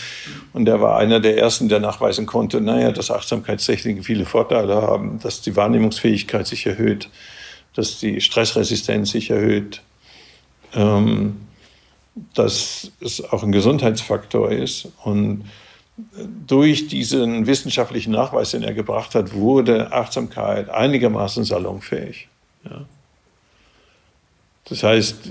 Und 0.52 0.68
er 0.68 0.80
war 0.80 0.96
einer 0.96 1.18
der 1.18 1.36
ersten, 1.36 1.68
der 1.68 1.80
nachweisen 1.80 2.24
konnte, 2.24 2.60
naja, 2.60 2.92
dass 2.92 3.10
Achtsamkeitstechniken 3.10 4.04
viele 4.04 4.26
Vorteile 4.26 4.76
haben, 4.76 5.18
dass 5.20 5.40
die 5.40 5.56
Wahrnehmungsfähigkeit 5.56 6.46
sich 6.46 6.66
erhöht, 6.66 7.08
dass 7.74 7.98
die 7.98 8.20
Stressresistenz 8.20 9.10
sich 9.10 9.30
erhöht, 9.30 9.82
ähm, 10.74 11.40
dass 12.34 12.92
es 13.00 13.24
auch 13.32 13.42
ein 13.42 13.50
Gesundheitsfaktor 13.50 14.52
ist. 14.52 14.88
Und 15.02 15.44
durch 16.46 16.86
diesen 16.86 17.46
wissenschaftlichen 17.46 18.12
Nachweis, 18.12 18.52
den 18.52 18.62
er 18.62 18.74
gebracht 18.74 19.14
hat, 19.14 19.34
wurde 19.34 19.92
Achtsamkeit 19.92 20.68
einigermaßen 20.68 21.44
salonfähig. 21.44 22.28
Ja. 22.64 22.86
Das 24.68 24.82
heißt, 24.82 25.30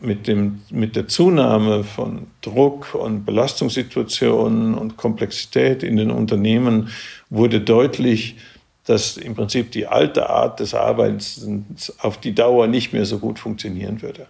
mit, 0.00 0.26
dem, 0.26 0.60
mit 0.70 0.96
der 0.96 1.08
Zunahme 1.08 1.82
von 1.82 2.26
Druck 2.42 2.94
und 2.94 3.24
Belastungssituationen 3.24 4.74
und 4.74 4.96
Komplexität 4.96 5.82
in 5.82 5.96
den 5.96 6.10
Unternehmen 6.10 6.90
wurde 7.30 7.60
deutlich, 7.60 8.36
dass 8.84 9.16
im 9.16 9.34
Prinzip 9.34 9.72
die 9.72 9.86
alte 9.86 10.30
Art 10.30 10.60
des 10.60 10.74
Arbeitens 10.74 11.92
auf 11.98 12.18
die 12.18 12.34
Dauer 12.34 12.66
nicht 12.66 12.92
mehr 12.92 13.06
so 13.06 13.18
gut 13.18 13.38
funktionieren 13.38 14.02
würde. 14.02 14.26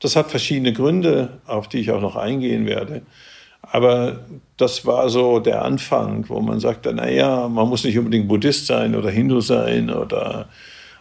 Das 0.00 0.16
hat 0.16 0.30
verschiedene 0.30 0.72
Gründe, 0.72 1.40
auf 1.46 1.68
die 1.68 1.78
ich 1.78 1.90
auch 1.92 2.02
noch 2.02 2.16
eingehen 2.16 2.66
werde. 2.66 3.02
Aber 3.62 4.26
das 4.56 4.84
war 4.84 5.08
so 5.08 5.40
der 5.40 5.64
Anfang, 5.64 6.28
wo 6.28 6.40
man 6.40 6.60
sagte, 6.60 6.92
naja, 6.92 7.48
man 7.48 7.68
muss 7.68 7.84
nicht 7.84 7.98
unbedingt 7.98 8.28
Buddhist 8.28 8.66
sein 8.66 8.94
oder 8.94 9.10
Hindu 9.10 9.40
sein 9.40 9.90
oder 9.90 10.48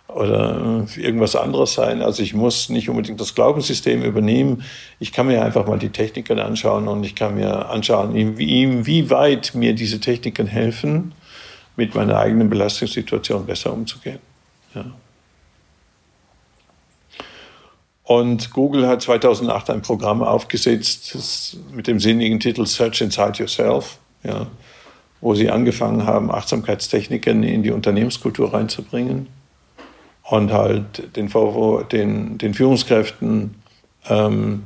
oder 0.08 0.86
irgendwas 0.98 1.36
anderes 1.36 1.74
sein. 1.74 2.02
Also 2.02 2.22
ich 2.22 2.34
muss 2.34 2.70
nicht 2.70 2.90
unbedingt 2.90 3.20
das 3.20 3.34
Glaubenssystem 3.36 4.04
übernehmen. 4.04 4.64
Ich 5.00 5.12
kann 5.12 5.28
mir 5.28 5.44
einfach 5.44 5.66
mal 5.68 5.80
die 5.80 5.90
Techniken 5.90 6.40
anschauen 6.40 6.88
und 6.88 7.04
ich 7.04 7.16
kann 7.16 7.36
mir 7.36 7.70
anschauen, 7.70 8.16
inwieweit 8.16 9.56
mir 9.56 9.74
diese 9.74 10.00
Techniken 10.00 10.48
helfen, 10.48 11.14
mit 11.76 11.96
meiner 11.96 12.18
eigenen 12.18 12.50
Belastungssituation 12.50 13.46
besser 13.46 13.74
umzugehen. 13.74 14.20
Ja. 14.74 14.86
Und 18.04 18.52
Google 18.52 18.88
hat 18.88 19.02
2008 19.02 19.72
ein 19.72 19.82
Programm 19.82 20.22
aufgesetzt 20.22 21.58
mit 21.72 21.88
dem 21.88 22.00
sinnigen 22.00 22.40
Titel 22.40 22.68
Search 22.68 23.02
Inside 23.02 23.40
Yourself, 23.40 23.98
ja, 24.24 24.46
wo 25.20 25.34
sie 25.34 25.50
angefangen 25.50 26.06
haben, 26.06 26.32
Achtsamkeitstechniken 26.32 27.42
in 27.42 27.64
die 27.64 27.72
Unternehmenskultur 27.72 28.54
reinzubringen 28.54 29.28
und 30.30 30.52
halt 30.52 31.16
den, 31.16 31.30
den, 31.92 32.38
den 32.38 32.54
Führungskräften 32.54 33.56
ähm, 34.08 34.64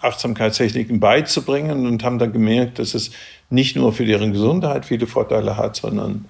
Achtsamkeitstechniken 0.00 0.98
beizubringen 0.98 1.86
und 1.86 2.02
haben 2.02 2.18
dann 2.18 2.32
gemerkt, 2.32 2.78
dass 2.78 2.94
es 2.94 3.12
nicht 3.50 3.76
nur 3.76 3.92
für 3.92 4.04
deren 4.04 4.32
Gesundheit 4.32 4.84
viele 4.84 5.06
Vorteile 5.06 5.56
hat, 5.56 5.76
sondern 5.76 6.24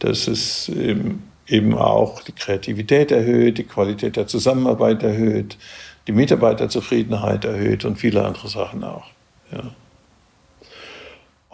dass 0.00 0.28
es 0.28 0.68
eben, 0.68 1.22
eben 1.46 1.74
auch 1.74 2.22
die 2.22 2.32
Kreativität 2.32 3.10
erhöht, 3.10 3.56
die 3.56 3.64
Qualität 3.64 4.16
der 4.16 4.26
Zusammenarbeit 4.26 5.02
erhöht, 5.02 5.56
die 6.06 6.12
Mitarbeiterzufriedenheit 6.12 7.44
erhöht 7.46 7.84
und 7.84 7.96
viele 7.96 8.24
andere 8.24 8.48
Sachen 8.48 8.84
auch. 8.84 9.06
Ja. 9.50 9.62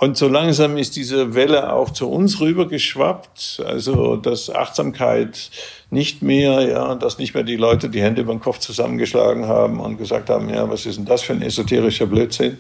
Und 0.03 0.17
so 0.17 0.27
langsam 0.27 0.79
ist 0.79 0.97
diese 0.97 1.37
Welle 1.37 1.73
auch 1.73 1.91
zu 1.91 2.11
uns 2.11 2.41
rübergeschwappt. 2.41 3.63
Also, 3.65 4.17
dass 4.17 4.51
Achtsamkeit 4.51 5.53
nicht 5.91 6.23
mehr, 6.23 6.63
ja, 6.63 6.97
dass 6.97 7.19
nicht 7.19 7.35
mehr 7.35 7.45
die 7.45 7.55
Leute 7.55 7.89
die 7.89 8.03
Hände 8.03 8.23
über 8.23 8.35
den 8.35 8.41
Kopf 8.41 8.59
zusammengeschlagen 8.59 9.47
haben 9.47 9.79
und 9.79 9.99
gesagt 9.99 10.29
haben, 10.29 10.49
ja, 10.49 10.69
was 10.69 10.87
ist 10.87 10.99
denn 10.99 11.05
das 11.05 11.23
für 11.23 11.35
ein 11.35 11.43
esoterischer 11.43 12.07
Blödsinn? 12.07 12.59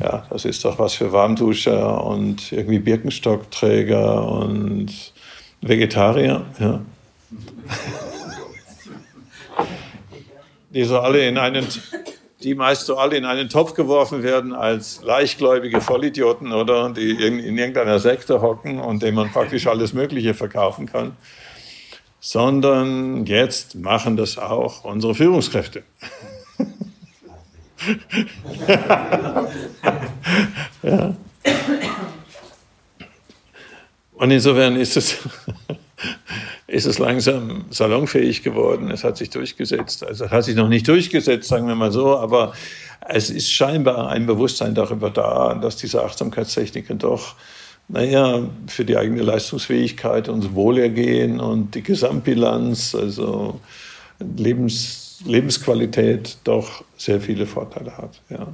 Ja, 0.00 0.24
das 0.30 0.46
ist 0.46 0.64
doch 0.64 0.78
was 0.78 0.94
für 0.94 1.12
Warmduscher 1.12 2.02
und 2.02 2.50
irgendwie 2.50 2.78
Birkenstockträger 2.78 4.26
und 4.26 5.12
Vegetarier, 5.60 6.46
ja. 6.58 6.80
Die 10.70 10.84
so 10.84 10.98
alle 10.98 11.28
in 11.28 11.36
einen 11.36 11.66
die 12.42 12.54
meist 12.54 12.86
so 12.86 12.96
alle 12.96 13.16
in 13.16 13.24
einen 13.24 13.48
Topf 13.48 13.74
geworfen 13.74 14.22
werden 14.22 14.54
als 14.54 15.02
leichtgläubige 15.02 15.80
Vollidioten 15.80 16.52
oder 16.52 16.90
die 16.90 17.10
in, 17.10 17.38
irgendeiner 17.56 17.98
Sekte 17.98 18.40
hocken 18.40 18.78
und 18.80 19.02
dem 19.02 19.16
man 19.16 19.30
praktisch 19.30 19.66
alles 19.66 19.92
Mögliche 19.92 20.34
verkaufen 20.34 20.86
kann, 20.86 21.16
sondern 22.20 23.26
jetzt 23.26 23.74
machen 23.74 24.16
das 24.16 24.38
auch 24.38 24.84
unsere 24.84 25.14
Führungskräfte. 25.14 25.82
ja. 30.82 31.14
Und 34.14 34.30
insofern 34.30 34.76
ist 34.76 34.96
es 34.98 35.18
ist 36.70 36.86
es 36.86 36.98
langsam 36.98 37.64
salonfähig 37.70 38.42
geworden. 38.42 38.90
Es 38.90 39.02
hat 39.02 39.16
sich 39.16 39.30
durchgesetzt. 39.30 40.06
Also 40.06 40.26
es 40.26 40.30
hat 40.30 40.44
sich 40.44 40.54
noch 40.54 40.68
nicht 40.68 40.86
durchgesetzt, 40.86 41.48
sagen 41.48 41.66
wir 41.66 41.74
mal 41.74 41.90
so, 41.90 42.16
aber 42.16 42.52
es 43.08 43.28
ist 43.28 43.50
scheinbar 43.50 44.08
ein 44.08 44.26
Bewusstsein 44.26 44.74
darüber 44.74 45.10
da, 45.10 45.54
dass 45.54 45.76
diese 45.76 46.04
Achtsamkeitstechniken 46.04 46.98
doch, 46.98 47.34
naja, 47.88 48.42
für 48.68 48.84
die 48.84 48.96
eigene 48.96 49.22
Leistungsfähigkeit 49.22 50.28
und 50.28 50.54
Wohlergehen 50.54 51.40
und 51.40 51.74
die 51.74 51.82
Gesamtbilanz, 51.82 52.94
also 52.94 53.58
Lebens, 54.36 55.18
Lebensqualität, 55.26 56.38
doch 56.44 56.84
sehr 56.96 57.20
viele 57.20 57.46
Vorteile 57.46 57.96
hat. 57.98 58.20
Ja. 58.28 58.46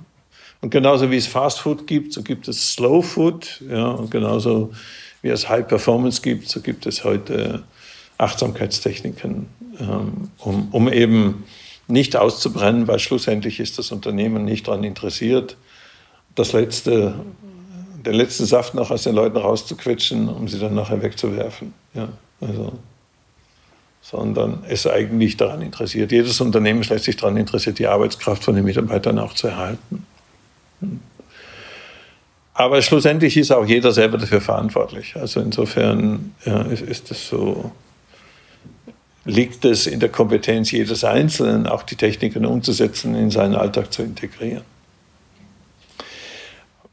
Und 0.62 0.70
genauso 0.70 1.10
wie 1.10 1.16
es 1.16 1.26
Fast 1.26 1.60
Food 1.60 1.86
gibt, 1.86 2.14
so 2.14 2.22
gibt 2.22 2.48
es 2.48 2.72
Slow 2.72 3.02
Food. 3.02 3.62
Ja, 3.68 3.90
und 3.90 4.10
genauso 4.10 4.72
wie 5.20 5.28
es 5.28 5.46
High 5.50 5.68
Performance 5.68 6.22
gibt, 6.22 6.48
so 6.48 6.62
gibt 6.62 6.86
es 6.86 7.04
heute 7.04 7.62
Achtsamkeitstechniken, 8.18 9.46
ähm, 9.80 10.30
um, 10.38 10.68
um 10.72 10.92
eben 10.92 11.44
nicht 11.88 12.16
auszubrennen, 12.16 12.88
weil 12.88 12.98
schlussendlich 12.98 13.60
ist 13.60 13.78
das 13.78 13.92
Unternehmen 13.92 14.44
nicht 14.44 14.66
daran 14.66 14.84
interessiert, 14.84 15.56
das 16.34 16.52
letzte, 16.52 17.14
den 18.04 18.14
letzten 18.14 18.44
Saft 18.44 18.74
noch 18.74 18.90
aus 18.90 19.04
den 19.04 19.14
Leuten 19.14 19.36
rauszuquetschen, 19.36 20.28
um 20.28 20.48
sie 20.48 20.58
dann 20.58 20.74
nachher 20.74 21.02
wegzuwerfen. 21.02 21.74
Ja, 21.94 22.08
also, 22.40 22.72
sondern 24.02 24.62
ist 24.68 24.86
eigentlich 24.86 25.36
daran 25.36 25.62
interessiert. 25.62 26.12
Jedes 26.12 26.40
Unternehmen 26.40 26.80
ist 26.80 26.90
letztlich 26.90 27.16
daran 27.16 27.36
interessiert, 27.36 27.78
die 27.78 27.86
Arbeitskraft 27.86 28.44
von 28.44 28.54
den 28.54 28.64
Mitarbeitern 28.64 29.18
auch 29.18 29.34
zu 29.34 29.48
erhalten. 29.48 30.06
Aber 32.54 32.80
schlussendlich 32.82 33.36
ist 33.36 33.50
auch 33.50 33.66
jeder 33.66 33.92
selber 33.92 34.16
dafür 34.16 34.40
verantwortlich. 34.40 35.16
Also 35.16 35.40
insofern 35.40 36.34
ja, 36.44 36.62
ist, 36.62 37.10
das 37.10 37.28
so 37.28 37.70
liegt 39.26 39.64
es 39.64 39.86
in 39.86 40.00
der 40.00 40.08
Kompetenz 40.08 40.70
jedes 40.70 41.04
Einzelnen, 41.04 41.66
auch 41.66 41.82
die 41.82 41.96
Techniken 41.96 42.46
umzusetzen, 42.46 43.14
in 43.14 43.30
seinen 43.30 43.56
Alltag 43.56 43.92
zu 43.92 44.02
integrieren. 44.02 44.62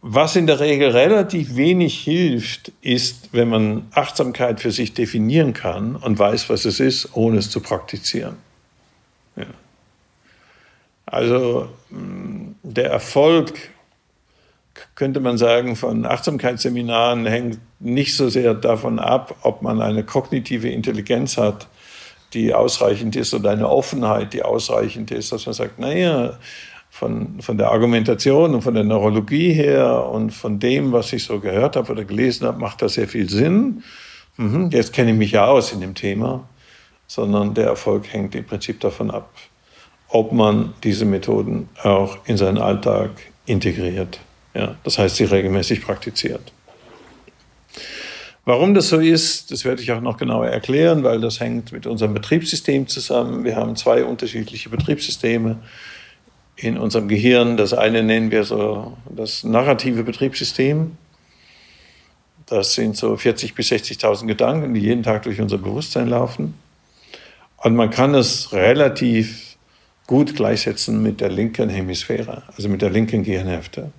Was 0.02 0.36
in 0.36 0.48
der 0.48 0.60
Regel 0.60 0.90
relativ 0.90 1.56
wenig 1.56 1.98
hilft, 1.98 2.74
ist, 2.82 3.30
wenn 3.32 3.48
man 3.48 3.88
Achtsamkeit 3.92 4.60
für 4.60 4.72
sich 4.72 4.94
definieren 4.94 5.54
kann 5.54 5.96
und 5.96 6.20
weiß, 6.20 6.50
was 6.50 6.66
es 6.66 6.82
ist, 6.82 7.16
ohne 7.16 7.38
es 7.38 7.50
zu 7.50 7.62
praktizieren. 7.62 8.36
Ja. 9.38 9.46
Also 11.06 11.70
mm, 11.90 12.56
der 12.64 12.90
Erfolg 12.90 13.54
könnte 14.96 15.20
man 15.20 15.38
sagen, 15.38 15.76
von 15.76 16.06
Achtsamkeitsseminaren 16.06 17.26
hängt 17.26 17.60
nicht 17.80 18.18
so 18.18 18.28
sehr 18.28 18.54
davon 18.56 19.00
ab, 19.00 19.36
ob 19.42 19.62
man 19.62 19.82
eine 19.82 20.04
kognitive 20.04 20.70
Intelligenz 20.70 21.38
hat, 21.38 21.68
die 22.34 22.54
ausreichend 22.54 23.16
ist 23.16 23.34
oder 23.34 23.52
eine 23.52 23.70
Offenheit, 23.70 24.34
die 24.34 24.44
ausreichend 24.44 25.12
ist, 25.12 25.32
dass 25.32 25.46
man 25.46 25.54
sagt, 25.54 25.80
naja, 25.80 26.38
von, 26.90 27.42
von 27.42 27.58
der 27.58 27.72
Argumentation 27.72 28.54
und 28.54 28.62
von 28.62 28.76
der 28.76 28.84
Neurologie 28.84 29.52
her 29.52 30.08
und 30.12 30.32
von 30.32 30.60
dem, 30.60 30.92
was 30.92 31.12
ich 31.12 31.24
so 31.24 31.40
gehört 31.40 31.76
habe 31.76 31.92
oder 31.92 32.06
gelesen 32.06 32.46
habe, 32.46 32.60
macht 32.60 32.82
das 32.84 32.94
sehr 32.94 33.08
viel 33.08 33.30
Sinn. 33.30 33.84
Mhm, 34.38 34.70
jetzt 34.72 34.94
kenne 34.94 35.12
ich 35.12 35.18
mich 35.18 35.32
ja 35.32 35.46
aus 35.46 35.72
in 35.72 35.82
dem 35.82 35.96
Thema, 35.96 36.48
sondern 37.08 37.54
der 37.56 37.66
Erfolg 37.66 38.12
hängt 38.12 38.36
im 38.36 38.46
Prinzip 38.46 38.80
davon 38.80 39.10
ab, 39.10 39.32
ob 40.10 40.32
man 40.32 40.74
diese 40.84 41.06
Methoden 41.06 41.68
auch 41.82 42.18
in 42.26 42.38
seinen 42.38 42.60
Alltag 42.60 43.10
integriert. 43.48 44.20
Ja, 44.54 44.76
das 44.84 45.00
heißt, 45.00 45.16
sie 45.16 45.24
regelmäßig 45.24 45.82
praktiziert. 45.82 46.54
Warum 48.46 48.74
das 48.74 48.90
so 48.90 49.00
ist, 49.00 49.52
das 49.52 49.64
werde 49.64 49.82
ich 49.82 49.92
auch 49.94 50.02
noch 50.02 50.18
genauer 50.18 50.48
erklären, 50.48 51.04
weil 51.04 51.22
das 51.22 51.40
hängt 51.40 51.72
mit 51.72 51.88
unserem 51.88 52.14
Betriebssystem 52.14 52.88
zusammen. 52.88 53.46
Wir 53.46 53.56
haben 53.56 53.78
zwei 53.78 54.04
unterschiedliche 54.04 54.70
Betriebssysteme 54.70 55.60
in 56.58 56.78
unserem 56.78 57.08
Gehirn. 57.08 57.56
Das 57.56 57.74
eine 57.74 58.04
nennen 58.04 58.32
wir 58.32 58.44
so 58.44 58.98
das 59.10 59.46
narrative 59.46 60.04
Betriebssystem. 60.04 60.98
Das 62.46 62.74
sind 62.74 62.98
so 62.98 63.14
40.000 63.14 63.56
bis 63.56 63.72
60.000 63.72 64.28
Gedanken, 64.28 64.74
die 64.74 64.82
jeden 64.82 65.04
Tag 65.04 65.24
durch 65.24 65.40
unser 65.40 65.58
Bewusstsein 65.58 66.10
laufen. 66.10 66.54
Und 67.56 67.78
man 67.78 67.92
kann 67.92 68.14
es 68.14 68.52
relativ 68.52 69.56
gut 70.06 70.36
gleichsetzen 70.36 71.02
mit 71.02 71.22
der 71.22 71.30
linken 71.30 71.70
Hemisphäre, 71.70 72.44
also 72.58 72.68
mit 72.68 72.82
der 72.82 72.90
linken 72.90 73.24
Gehirnhälfte. 73.24 73.94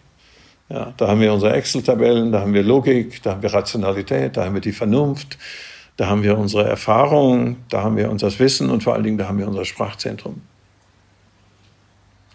Ja, 0.68 0.94
da 0.96 1.08
haben 1.08 1.20
wir 1.20 1.32
unsere 1.32 1.52
Excel-Tabellen, 1.52 2.32
da 2.32 2.40
haben 2.40 2.54
wir 2.54 2.62
Logik, 2.62 3.22
da 3.22 3.32
haben 3.32 3.42
wir 3.42 3.52
Rationalität, 3.52 4.36
da 4.36 4.46
haben 4.46 4.54
wir 4.54 4.62
die 4.62 4.72
Vernunft, 4.72 5.36
da 5.96 6.06
haben 6.06 6.22
wir 6.22 6.38
unsere 6.38 6.64
Erfahrung, 6.64 7.56
da 7.68 7.82
haben 7.82 7.96
wir 7.96 8.10
unser 8.10 8.36
Wissen 8.38 8.70
und 8.70 8.82
vor 8.82 8.94
allen 8.94 9.04
Dingen 9.04 9.18
da 9.18 9.28
haben 9.28 9.38
wir 9.38 9.46
unser 9.46 9.64
Sprachzentrum. 9.64 10.40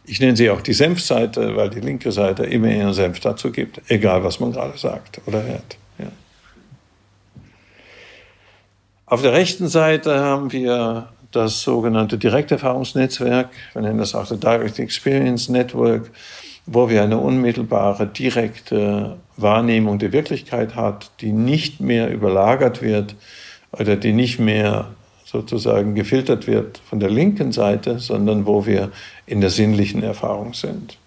Ich 0.06 0.20
nenne 0.20 0.36
sie 0.36 0.50
auch 0.50 0.62
die 0.62 0.74
Senfseite, 0.74 1.56
weil 1.56 1.70
die 1.70 1.82
linke 1.82 2.12
Seite 2.12 2.44
immer 2.44 2.70
ihren 2.70 2.94
Senf 2.94 3.20
dazu 3.20 3.52
gibt, 3.52 3.82
egal 3.90 4.24
was 4.24 4.40
man 4.40 4.52
gerade 4.52 4.78
sagt 4.78 5.22
oder 5.26 5.44
hört. 5.44 5.78
Ja. 5.98 6.08
Auf 9.06 9.22
der 9.22 9.34
rechten 9.34 9.68
Seite 9.68 10.20
haben 10.20 10.52
wir 10.52 11.10
das 11.32 11.62
sogenannte 11.62 12.18
Direkterfahrungsnetzwerk, 12.18 13.50
wir 13.74 13.82
nennen 13.82 14.00
das 14.00 14.16
auch 14.16 14.28
das 14.28 14.40
Direct 14.40 14.80
Experience 14.80 15.50
Network 15.50 16.10
wo 16.72 16.90
wir 16.90 17.02
eine 17.02 17.18
unmittelbare, 17.18 18.06
direkte 18.06 19.18
Wahrnehmung 19.38 19.98
der 19.98 20.12
Wirklichkeit 20.12 20.76
hat, 20.76 21.10
die 21.20 21.32
nicht 21.32 21.80
mehr 21.80 22.12
überlagert 22.12 22.82
wird 22.84 23.16
oder 23.72 23.96
die 23.96 24.14
nicht 24.14 24.40
mehr 24.40 24.92
sozusagen 25.26 25.96
gefiltert 25.96 26.46
wird 26.46 26.80
von 26.88 27.00
der 27.00 27.10
linken 27.10 27.52
Seite, 27.52 27.98
sondern 28.00 28.46
wo 28.46 28.66
wir 28.68 28.92
in 29.26 29.42
der 29.42 29.50
sinnlichen 29.50 30.04
Erfahrung 30.04 30.54
sind. 30.54 30.98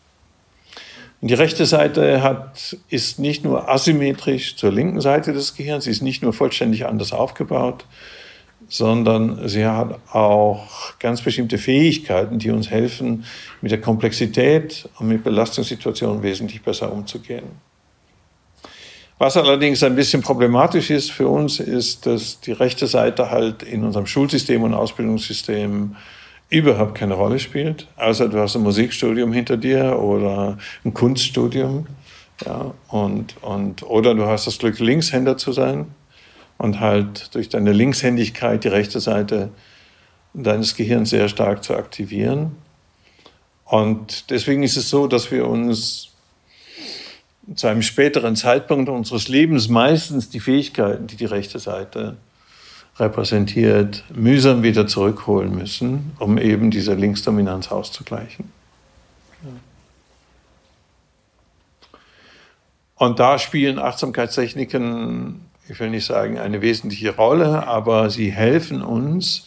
Und 1.21 1.29
die 1.29 1.35
rechte 1.35 1.67
Seite 1.67 2.23
hat, 2.23 2.77
ist 2.89 3.21
nicht 3.21 3.45
nur 3.45 3.69
asymmetrisch 3.69 4.57
zur 4.57 4.73
linken 4.73 5.01
Seite 5.01 5.33
des 5.33 5.55
Gehirns, 5.55 5.85
sie 5.85 5.91
ist 5.91 6.03
nicht 6.03 6.23
nur 6.23 6.33
vollständig 6.33 6.87
anders 6.87 7.13
aufgebaut, 7.13 7.85
sondern 8.73 9.47
sie 9.51 9.67
hat 9.67 9.99
auch 10.13 10.99
ganz 10.99 11.21
bestimmte 11.21 11.59
Fähigkeiten, 11.59 12.39
die 12.39 12.51
uns 12.51 12.71
helfen, 12.71 13.25
mit 13.61 13.71
der 13.71 13.83
Komplexität 13.83 14.89
und 14.99 15.09
mit 15.09 15.23
Belastungssituationen 15.23 16.23
wesentlich 16.23 16.63
besser 16.63 16.91
umzugehen. 16.91 17.45
Was 19.19 19.37
allerdings 19.37 19.83
ein 19.83 19.95
bisschen 19.95 20.23
problematisch 20.23 20.89
ist 20.89 21.13
für 21.13 21.29
uns, 21.29 21.61
ist, 21.61 22.07
dass 22.07 22.41
die 22.41 22.53
rechte 22.53 22.87
Seite 22.87 23.31
halt 23.31 23.63
in 23.63 23.85
unserem 23.85 24.07
Schulsystem 24.07 24.63
und 24.63 24.73
Ausbildungssystem 24.73 25.95
überhaupt 26.49 26.95
keine 26.95 27.15
Rolle 27.15 27.39
spielt, 27.39 27.87
außer 27.97 28.31
du 28.31 28.39
hast 28.39 28.57
ein 28.57 28.63
Musikstudium 28.63 29.35
hinter 29.35 29.59
dir 29.59 29.99
oder 29.99 30.57
ein 30.83 30.95
Kunststudium. 30.95 31.87
Ja, 32.47 32.73
und, 32.89 33.37
und, 33.43 33.83
oder 33.83 34.15
du 34.15 34.25
hast 34.25 34.47
das 34.47 34.59
Glück, 34.59 34.79
Linkshänder 34.79 35.37
zu 35.37 35.53
sein 35.53 35.95
und 36.63 36.79
halt 36.79 37.35
durch 37.35 37.49
deine 37.49 37.73
Linkshändigkeit 37.73 38.63
die 38.63 38.69
rechte 38.69 39.01
Seite 39.01 39.51
deines 40.33 40.77
Gehirns 40.77 41.11
sehr 41.11 41.29
stark 41.29 41.65
zu 41.65 41.75
aktivieren. 41.75 42.53
Und 43.65 44.31
deswegen 44.31 44.63
ist 44.63 44.77
es 44.77 44.89
so, 44.89 45.09
dass 45.09 45.33
wir 45.33 45.49
uns 45.49 46.11
zu 47.57 47.67
einem 47.67 47.83
späteren 47.83 48.37
Zeitpunkt 48.37 48.89
unseres 48.89 49.27
Lebens 49.27 49.69
meistens 49.69 50.31
die 50.31 50.39
Fähigkeiten, 50.39 51.09
die 51.09 51.17
die 51.17 51.25
rechte 51.25 51.59
Seite 51.59 52.17
repräsentiert, 52.97 54.05
mühsam 54.15 54.63
wieder 54.63 54.87
zurückholen 54.87 55.57
müssen, 55.57 56.13
um 56.21 56.39
eben 56.39 56.71
diese 56.71 56.95
Linksdominanz 56.95 57.73
auszugleichen. 57.73 58.53
Und 62.95 63.19
da 63.19 63.41
spielen 63.41 63.81
Achtsamkeitstechniken 63.81 65.41
ich 65.69 65.79
will 65.79 65.91
nicht 65.91 66.05
sagen 66.05 66.39
eine 66.39 66.61
wesentliche 66.63 67.15
Rolle, 67.15 67.67
aber 67.67 68.11
sie 68.11 68.31
helfen 68.31 68.83
uns 68.83 69.47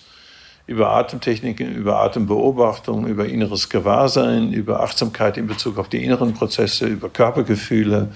über 0.67 0.91
Atemtechniken, 0.91 1.75
über 1.75 1.99
Atembeobachtung, 1.99 3.05
über 3.05 3.27
inneres 3.27 3.69
Gewahrsein, 3.69 4.51
über 4.51 4.81
Achtsamkeit 4.81 5.37
in 5.37 5.47
Bezug 5.47 5.77
auf 5.77 5.89
die 5.89 6.03
inneren 6.03 6.33
Prozesse, 6.33 6.87
über 6.87 7.09
Körpergefühle 7.09 8.11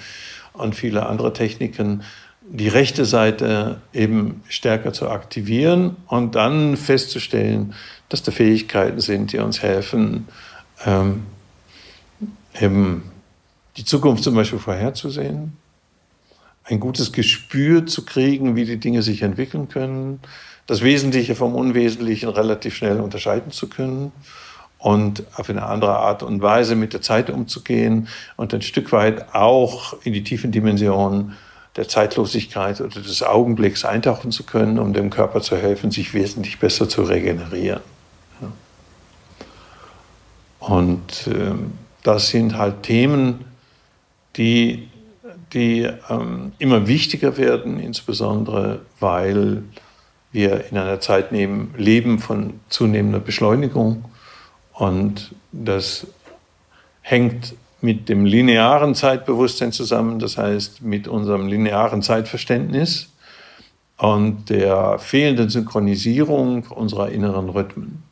und 0.54 0.76
viele 0.76 1.06
andere 1.06 1.34
Techniken, 1.34 2.04
die 2.42 2.68
rechte 2.68 3.06
Seite 3.06 3.82
eben 3.94 4.42
stärker 4.50 4.92
zu 4.92 5.10
aktivieren 5.10 5.98
und 6.08 6.34
dann 6.34 6.78
festzustellen, 6.78 7.76
dass 8.08 8.24
da 8.24 8.32
Fähigkeiten 8.32 9.00
sind, 9.00 9.34
die 9.34 9.38
uns 9.38 9.62
helfen, 9.62 10.28
ähm, 10.86 11.26
eben 12.60 13.04
die 13.78 13.86
Zukunft 13.86 14.24
zum 14.24 14.34
Beispiel 14.34 14.58
vorherzusehen, 14.58 15.59
ein 16.70 16.80
gutes 16.80 17.12
Gespür 17.12 17.86
zu 17.86 18.06
kriegen, 18.06 18.56
wie 18.56 18.66
die 18.66 18.78
Dinge 18.78 19.02
sich 19.02 19.22
entwickeln 19.22 19.70
können, 19.70 20.20
das 20.68 20.84
Wesentliche 20.84 21.36
vom 21.36 21.56
Unwesentlichen 21.56 22.30
relativ 22.30 22.76
schnell 22.76 23.00
unterscheiden 23.00 23.52
zu 23.52 23.68
können 23.68 24.12
und 24.78 25.24
auf 25.36 25.50
eine 25.50 25.64
andere 25.64 25.98
Art 25.98 26.24
und 26.24 26.42
Weise 26.42 26.76
mit 26.76 26.94
der 26.94 27.02
Zeit 27.02 27.30
umzugehen 27.30 28.08
und 28.38 28.54
ein 28.54 28.62
Stück 28.62 28.92
weit 28.92 29.34
auch 29.34 29.96
in 30.04 30.14
die 30.14 30.24
tiefen 30.24 30.52
Dimensionen 30.52 31.36
der 31.76 31.88
Zeitlosigkeit 31.88 32.82
oder 32.82 33.02
des 33.02 33.24
Augenblicks 33.24 33.86
eintauchen 33.86 34.32
zu 34.32 34.44
können, 34.44 34.80
um 34.80 34.94
dem 34.94 35.10
Körper 35.10 35.42
zu 35.42 35.56
helfen, 35.56 35.92
sich 35.92 36.14
wesentlich 36.14 36.60
besser 36.60 36.90
zu 36.90 37.04
regenerieren. 37.04 37.82
Und 40.60 41.28
äh, 41.28 41.54
das 42.04 42.30
sind 42.30 42.58
halt 42.58 42.84
Themen, 42.84 43.46
die 44.36 44.89
die 45.54 45.90
ähm, 46.10 46.54
immer 46.60 46.88
wichtiger 46.88 47.38
werden, 47.38 47.80
insbesondere 47.80 48.82
weil 49.00 49.64
wir 50.32 50.66
in 50.70 50.78
einer 50.78 51.00
Zeit 51.00 51.32
nehmen, 51.32 51.74
leben 51.78 52.20
von 52.20 52.60
zunehmender 52.70 53.20
Beschleunigung 53.20 54.06
und 54.74 55.34
das 55.52 56.08
hängt 57.02 57.56
mit 57.82 58.10
dem 58.10 58.26
linearen 58.26 58.94
Zeitbewusstsein 58.94 59.72
zusammen, 59.72 60.20
das 60.20 60.38
heißt 60.38 60.82
mit 60.82 61.08
unserem 61.08 61.48
linearen 61.48 62.02
Zeitverständnis 62.02 63.10
und 63.98 64.50
der 64.50 65.00
fehlenden 65.00 65.50
Synchronisierung 65.50 66.64
unserer 66.68 67.10
inneren 67.10 67.50
Rhythmen. 67.50 68.04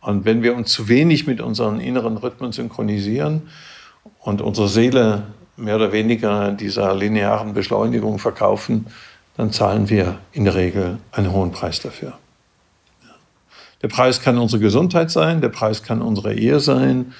Und 0.00 0.24
wenn 0.24 0.42
wir 0.42 0.54
uns 0.54 0.70
zu 0.70 0.88
wenig 0.88 1.26
mit 1.26 1.40
unseren 1.40 1.80
inneren 1.80 2.16
Rhythmen 2.16 2.52
synchronisieren 2.52 3.48
und 4.20 4.42
unsere 4.42 4.68
Seele 4.68 5.24
mehr 5.56 5.76
oder 5.76 5.92
weniger 5.92 6.52
dieser 6.52 6.94
linearen 6.94 7.54
Beschleunigung 7.54 8.18
verkaufen, 8.18 8.86
dann 9.36 9.52
zahlen 9.52 9.88
wir 9.88 10.18
in 10.32 10.44
der 10.44 10.54
Regel 10.54 10.98
einen 11.12 11.32
hohen 11.32 11.52
Preis 11.52 11.80
dafür. 11.80 12.14
Der 13.82 13.88
Preis 13.88 14.20
kann 14.20 14.38
unsere 14.38 14.62
Gesundheit 14.62 15.10
sein, 15.10 15.40
der 15.40 15.50
Preis 15.50 15.82
kann 15.82 16.00
unsere 16.00 16.34
Ehe 16.34 16.60
sein, 16.60 17.12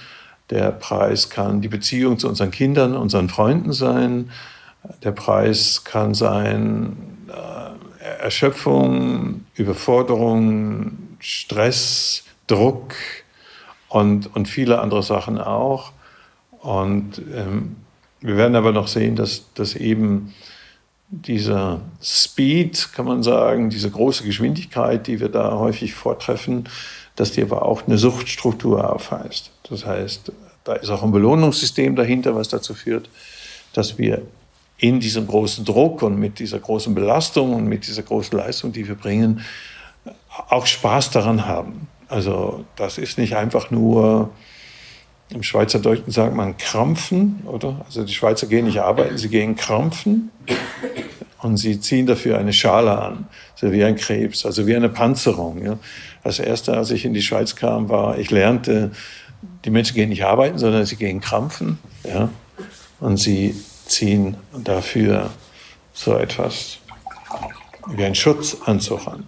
der 0.50 0.70
Preis 0.70 1.30
kann 1.30 1.60
die 1.60 1.68
Beziehung 1.68 2.18
zu 2.18 2.28
unseren 2.28 2.50
Kindern, 2.50 2.96
unseren 2.96 3.28
Freunden 3.28 3.72
sein, 3.72 4.30
der 5.02 5.12
Preis 5.12 5.84
kann 5.84 6.14
sein 6.14 6.96
äh, 7.28 8.22
Erschöpfung, 8.22 9.44
Überforderung, 9.54 10.98
Stress, 11.20 12.24
Druck 12.46 12.94
und, 13.88 14.34
und 14.34 14.46
viele 14.46 14.80
andere 14.80 15.02
Sachen 15.02 15.38
auch. 15.38 15.92
Und 16.60 17.20
ähm, 17.34 17.76
wir 18.24 18.38
werden 18.38 18.56
aber 18.56 18.72
noch 18.72 18.88
sehen, 18.88 19.16
dass, 19.16 19.52
dass 19.52 19.74
eben 19.74 20.32
dieser 21.10 21.82
Speed, 22.02 22.88
kann 22.94 23.04
man 23.04 23.22
sagen, 23.22 23.68
diese 23.68 23.90
große 23.90 24.24
Geschwindigkeit, 24.24 25.06
die 25.06 25.20
wir 25.20 25.28
da 25.28 25.58
häufig 25.58 25.92
vortreffen, 25.92 26.66
dass 27.16 27.32
die 27.32 27.42
aber 27.42 27.66
auch 27.66 27.86
eine 27.86 27.98
Suchtstruktur 27.98 28.90
aufweist. 28.90 29.50
Das 29.68 29.84
heißt, 29.84 30.32
da 30.64 30.72
ist 30.72 30.88
auch 30.88 31.02
ein 31.02 31.12
Belohnungssystem 31.12 31.96
dahinter, 31.96 32.34
was 32.34 32.48
dazu 32.48 32.72
führt, 32.72 33.10
dass 33.74 33.98
wir 33.98 34.22
in 34.78 35.00
diesem 35.00 35.26
großen 35.26 35.66
Druck 35.66 36.00
und 36.00 36.18
mit 36.18 36.38
dieser 36.38 36.60
großen 36.60 36.94
Belastung 36.94 37.52
und 37.52 37.66
mit 37.66 37.86
dieser 37.86 38.04
großen 38.04 38.38
Leistung, 38.38 38.72
die 38.72 38.88
wir 38.88 38.94
bringen, 38.94 39.42
auch 40.48 40.64
Spaß 40.64 41.10
daran 41.10 41.44
haben. 41.46 41.88
Also 42.08 42.64
das 42.76 42.96
ist 42.96 43.18
nicht 43.18 43.36
einfach 43.36 43.70
nur, 43.70 44.30
im 45.34 45.42
Schweizerdeutschen 45.42 46.12
sagt 46.12 46.34
man 46.34 46.56
krampfen, 46.56 47.42
oder? 47.44 47.84
Also 47.84 48.04
die 48.04 48.14
Schweizer 48.14 48.46
gehen 48.46 48.66
nicht 48.66 48.80
arbeiten, 48.80 49.18
sie 49.18 49.28
gehen 49.28 49.56
krampfen 49.56 50.30
und 51.42 51.56
sie 51.56 51.80
ziehen 51.80 52.06
dafür 52.06 52.38
eine 52.38 52.52
Schale 52.52 52.96
an, 52.96 53.26
so 53.56 53.72
wie 53.72 53.84
ein 53.84 53.96
Krebs, 53.96 54.46
also 54.46 54.66
wie 54.66 54.76
eine 54.76 54.88
Panzerung. 54.88 55.64
Ja. 55.64 55.78
Das 56.22 56.38
erste, 56.38 56.76
als 56.76 56.90
ich 56.90 57.04
in 57.04 57.14
die 57.14 57.22
Schweiz 57.22 57.56
kam, 57.56 57.88
war, 57.88 58.18
ich 58.18 58.30
lernte, 58.30 58.92
die 59.64 59.70
Menschen 59.70 59.94
gehen 59.94 60.08
nicht 60.08 60.24
arbeiten, 60.24 60.56
sondern 60.56 60.86
sie 60.86 60.96
gehen 60.96 61.20
krampfen, 61.20 61.78
ja, 62.04 62.30
und 63.00 63.18
sie 63.18 63.54
ziehen 63.86 64.36
dafür 64.56 65.30
so 65.92 66.16
etwas 66.16 66.78
wie 67.88 68.04
einen 68.04 68.14
Schutzanzug 68.14 69.06
an. 69.06 69.24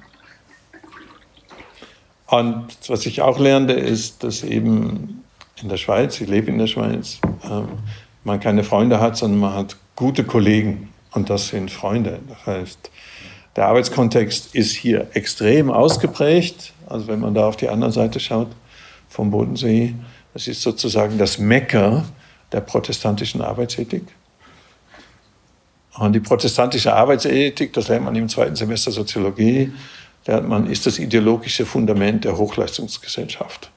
Und 2.28 2.68
was 2.88 3.06
ich 3.06 3.22
auch 3.22 3.38
lernte, 3.38 3.74
ist, 3.74 4.24
dass 4.24 4.42
eben 4.42 5.22
in 5.62 5.68
der 5.68 5.76
Schweiz, 5.76 6.20
ich 6.20 6.28
lebe 6.28 6.50
in 6.50 6.58
der 6.58 6.66
Schweiz, 6.66 7.18
ähm, 7.44 7.68
man 8.24 8.40
keine 8.40 8.64
Freunde 8.64 9.00
hat, 9.00 9.16
sondern 9.16 9.40
man 9.40 9.54
hat 9.54 9.76
gute 9.94 10.24
Kollegen. 10.24 10.92
Und 11.12 11.30
das 11.30 11.48
sind 11.48 11.70
Freunde. 11.70 12.20
Das 12.28 12.46
heißt, 12.46 12.90
der 13.56 13.66
Arbeitskontext 13.68 14.54
ist 14.54 14.72
hier 14.72 15.08
extrem 15.14 15.70
ausgeprägt. 15.70 16.72
Also 16.86 17.08
wenn 17.08 17.20
man 17.20 17.34
da 17.34 17.48
auf 17.48 17.56
die 17.56 17.68
andere 17.68 17.90
Seite 17.90 18.20
schaut 18.20 18.48
vom 19.08 19.30
Bodensee, 19.30 19.94
das 20.34 20.46
ist 20.46 20.60
sozusagen 20.60 21.16
das 21.16 21.38
Mecker 21.38 22.04
der 22.52 22.60
protestantischen 22.60 23.40
Arbeitsethik. 23.40 24.04
Und 25.94 26.12
die 26.12 26.20
protestantische 26.20 26.92
Arbeitsethik, 26.92 27.72
das 27.72 27.88
lernt 27.88 28.04
man 28.04 28.14
im 28.14 28.28
zweiten 28.28 28.54
Semester 28.54 28.90
Soziologie, 28.90 29.72
lernt 30.26 30.46
man, 30.46 30.66
ist 30.66 30.84
das 30.84 30.98
ideologische 30.98 31.64
Fundament 31.64 32.24
der 32.26 32.36
Hochleistungsgesellschaft. 32.36 33.70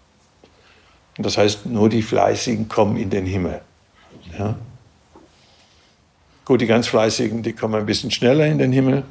Das 1.22 1.38
heißt, 1.38 1.66
nur 1.66 1.90
die 1.90 2.02
Fleißigen 2.02 2.70
kommen 2.70 2.98
in 2.98 3.10
den 3.10 3.26
Himmel. 3.26 3.62
Ja? 4.38 4.56
Gut, 6.46 6.62
die 6.62 6.66
ganz 6.66 6.88
Fleißigen, 6.88 7.44
die 7.44 7.54
kommen 7.54 7.76
ein 7.76 7.86
bisschen 7.86 8.10
schneller 8.10 8.46
in 8.46 8.58
den 8.58 8.72
Himmel. 8.72 9.04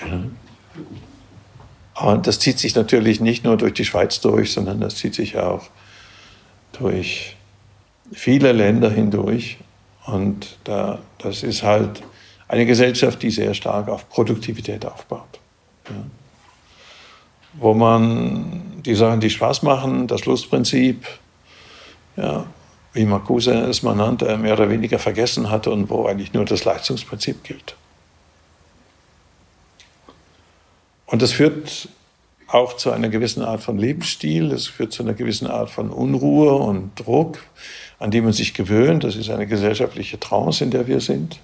Ja. 0.00 0.24
Und 1.94 2.26
das 2.26 2.38
zieht 2.38 2.58
sich 2.58 2.74
natürlich 2.74 3.20
nicht 3.20 3.44
nur 3.44 3.56
durch 3.56 3.74
die 3.74 3.84
Schweiz 3.84 4.20
durch, 4.20 4.52
sondern 4.52 4.80
das 4.80 4.96
zieht 4.96 5.14
sich 5.14 5.38
auch 5.38 5.64
durch 6.72 7.36
viele 8.12 8.52
Länder 8.52 8.90
hindurch. 8.90 9.58
Und 10.06 10.58
da, 10.64 10.98
das 11.18 11.42
ist 11.42 11.62
halt 11.62 12.02
eine 12.48 12.66
Gesellschaft, 12.66 13.22
die 13.22 13.30
sehr 13.30 13.54
stark 13.54 13.88
auf 13.88 14.08
Produktivität 14.08 14.84
aufbaut. 14.84 15.40
Ja. 15.88 15.94
Wo 17.56 17.74
man 17.74 18.82
die 18.84 18.94
Sachen, 18.94 19.20
die 19.20 19.30
Spaß 19.30 19.62
machen, 19.62 20.06
das 20.06 20.24
Lustprinzip, 20.24 21.06
ja, 22.16 22.46
wie 22.92 23.04
Marcuse 23.04 23.52
es 23.52 23.82
mal 23.82 23.94
nannte, 23.94 24.36
mehr 24.36 24.54
oder 24.54 24.70
weniger 24.70 24.98
vergessen 24.98 25.50
hatte 25.50 25.70
und 25.70 25.90
wo 25.90 26.06
eigentlich 26.06 26.32
nur 26.32 26.44
das 26.44 26.64
Leistungsprinzip 26.64 27.42
gilt. 27.44 27.76
Und 31.06 31.22
das 31.22 31.32
führt 31.32 31.88
auch 32.48 32.76
zu 32.76 32.92
einer 32.92 33.08
gewissen 33.08 33.42
Art 33.42 33.62
von 33.62 33.78
Lebensstil, 33.78 34.52
es 34.52 34.66
führt 34.66 34.92
zu 34.92 35.02
einer 35.02 35.14
gewissen 35.14 35.46
Art 35.46 35.70
von 35.70 35.90
Unruhe 35.90 36.54
und 36.54 36.92
Druck, 36.96 37.38
an 37.98 38.10
die 38.10 38.20
man 38.20 38.32
sich 38.32 38.54
gewöhnt. 38.54 39.02
Das 39.02 39.16
ist 39.16 39.30
eine 39.30 39.46
gesellschaftliche 39.46 40.20
Trance, 40.20 40.62
in 40.62 40.70
der 40.70 40.86
wir 40.86 41.00
sind 41.00 41.40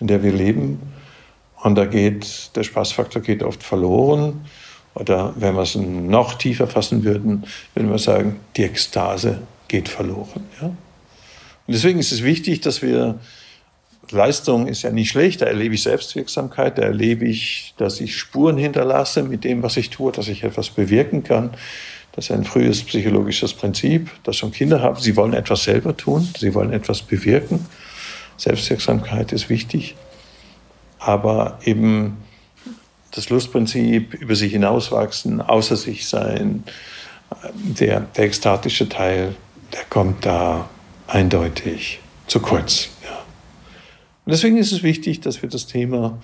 in 0.00 0.06
der 0.06 0.22
wir 0.22 0.32
leben. 0.32 0.80
Und 1.62 1.76
da 1.76 1.86
geht, 1.86 2.50
der 2.56 2.62
Spaßfaktor 2.62 3.22
geht 3.22 3.42
oft 3.42 3.62
verloren. 3.62 4.44
Oder 4.94 5.34
wenn 5.36 5.54
wir 5.54 5.62
es 5.62 5.74
noch 5.74 6.34
tiefer 6.34 6.66
fassen 6.66 7.04
würden, 7.04 7.44
würden 7.74 7.90
wir 7.90 7.98
sagen, 7.98 8.40
die 8.56 8.64
Ekstase 8.64 9.40
geht 9.68 9.88
verloren. 9.88 10.44
Ja? 10.60 10.66
Und 10.66 10.76
deswegen 11.72 11.98
ist 11.98 12.12
es 12.12 12.22
wichtig, 12.22 12.60
dass 12.60 12.82
wir, 12.82 13.18
Leistung 14.10 14.68
ist 14.68 14.82
ja 14.82 14.90
nicht 14.90 15.10
schlecht, 15.10 15.40
da 15.40 15.46
erlebe 15.46 15.74
ich 15.74 15.82
Selbstwirksamkeit, 15.82 16.78
da 16.78 16.82
erlebe 16.82 17.24
ich, 17.24 17.74
dass 17.76 18.00
ich 18.00 18.16
Spuren 18.16 18.56
hinterlasse 18.56 19.22
mit 19.22 19.44
dem, 19.44 19.62
was 19.62 19.76
ich 19.76 19.90
tue, 19.90 20.12
dass 20.12 20.28
ich 20.28 20.44
etwas 20.44 20.70
bewirken 20.70 21.24
kann. 21.24 21.50
Das 22.12 22.26
ist 22.26 22.30
ein 22.30 22.44
frühes 22.44 22.84
psychologisches 22.84 23.54
Prinzip, 23.54 24.10
das 24.22 24.36
schon 24.36 24.52
Kinder 24.52 24.80
haben. 24.80 25.00
Sie 25.00 25.16
wollen 25.16 25.32
etwas 25.32 25.64
selber 25.64 25.96
tun, 25.96 26.28
sie 26.38 26.54
wollen 26.54 26.72
etwas 26.72 27.02
bewirken. 27.02 27.66
Selbstwirksamkeit 28.36 29.32
ist 29.32 29.48
wichtig, 29.48 29.96
aber 30.98 31.58
eben 31.64 32.18
das 33.14 33.30
Lustprinzip, 33.30 34.14
über 34.14 34.34
sich 34.34 34.52
hinauswachsen, 34.52 35.40
außer 35.40 35.76
sich 35.76 36.08
sein, 36.08 36.64
der, 37.54 38.00
der 38.00 38.24
ekstatische 38.24 38.88
Teil, 38.88 39.36
der 39.72 39.84
kommt 39.88 40.26
da 40.26 40.68
eindeutig 41.06 42.00
zu 42.26 42.40
kurz. 42.40 42.88
Ja. 43.04 43.18
Und 44.24 44.32
deswegen 44.32 44.56
ist 44.56 44.72
es 44.72 44.82
wichtig, 44.82 45.20
dass 45.20 45.42
wir 45.42 45.48
das 45.48 45.66
Thema 45.66 46.18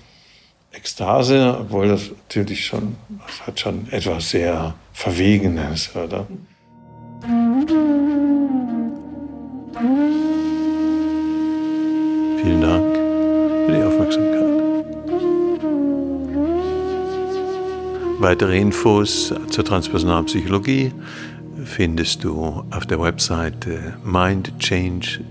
Ekstase, 0.73 1.57
obwohl 1.59 1.87
das 1.87 2.09
natürlich 2.09 2.65
schon, 2.65 2.95
das 3.27 3.47
hat 3.47 3.59
schon 3.59 3.91
etwas 3.91 4.29
sehr 4.29 4.73
Verwegenes, 4.93 5.95
oder? 5.95 6.27
Vielen 12.41 12.61
Dank 12.61 12.95
für 13.65 13.75
die 13.75 13.83
Aufmerksamkeit. 13.83 14.70
Weitere 18.21 18.57
Infos 18.59 19.33
zur 19.49 19.65
transpersonalen 19.65 20.25
Psychologie 20.25 20.93
findest 21.65 22.23
du 22.23 22.63
auf 22.69 22.85
der 22.85 23.01
Webseite 23.01 23.97
mindchange.ch 24.05 25.23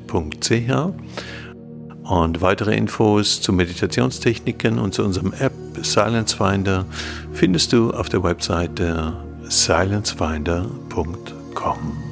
und 2.02 2.40
weitere 2.40 2.76
Infos 2.76 3.40
zu 3.40 3.52
Meditationstechniken 3.52 4.80
und 4.80 4.92
zu 4.92 5.04
unserem 5.04 5.32
App 5.38 5.52
Silence 5.82 6.36
Finder 6.36 6.84
findest 7.32 7.72
du 7.72 7.92
auf 7.92 8.08
der 8.08 8.24
Webseite 8.24 9.12
silencefinder.com. 9.44 12.09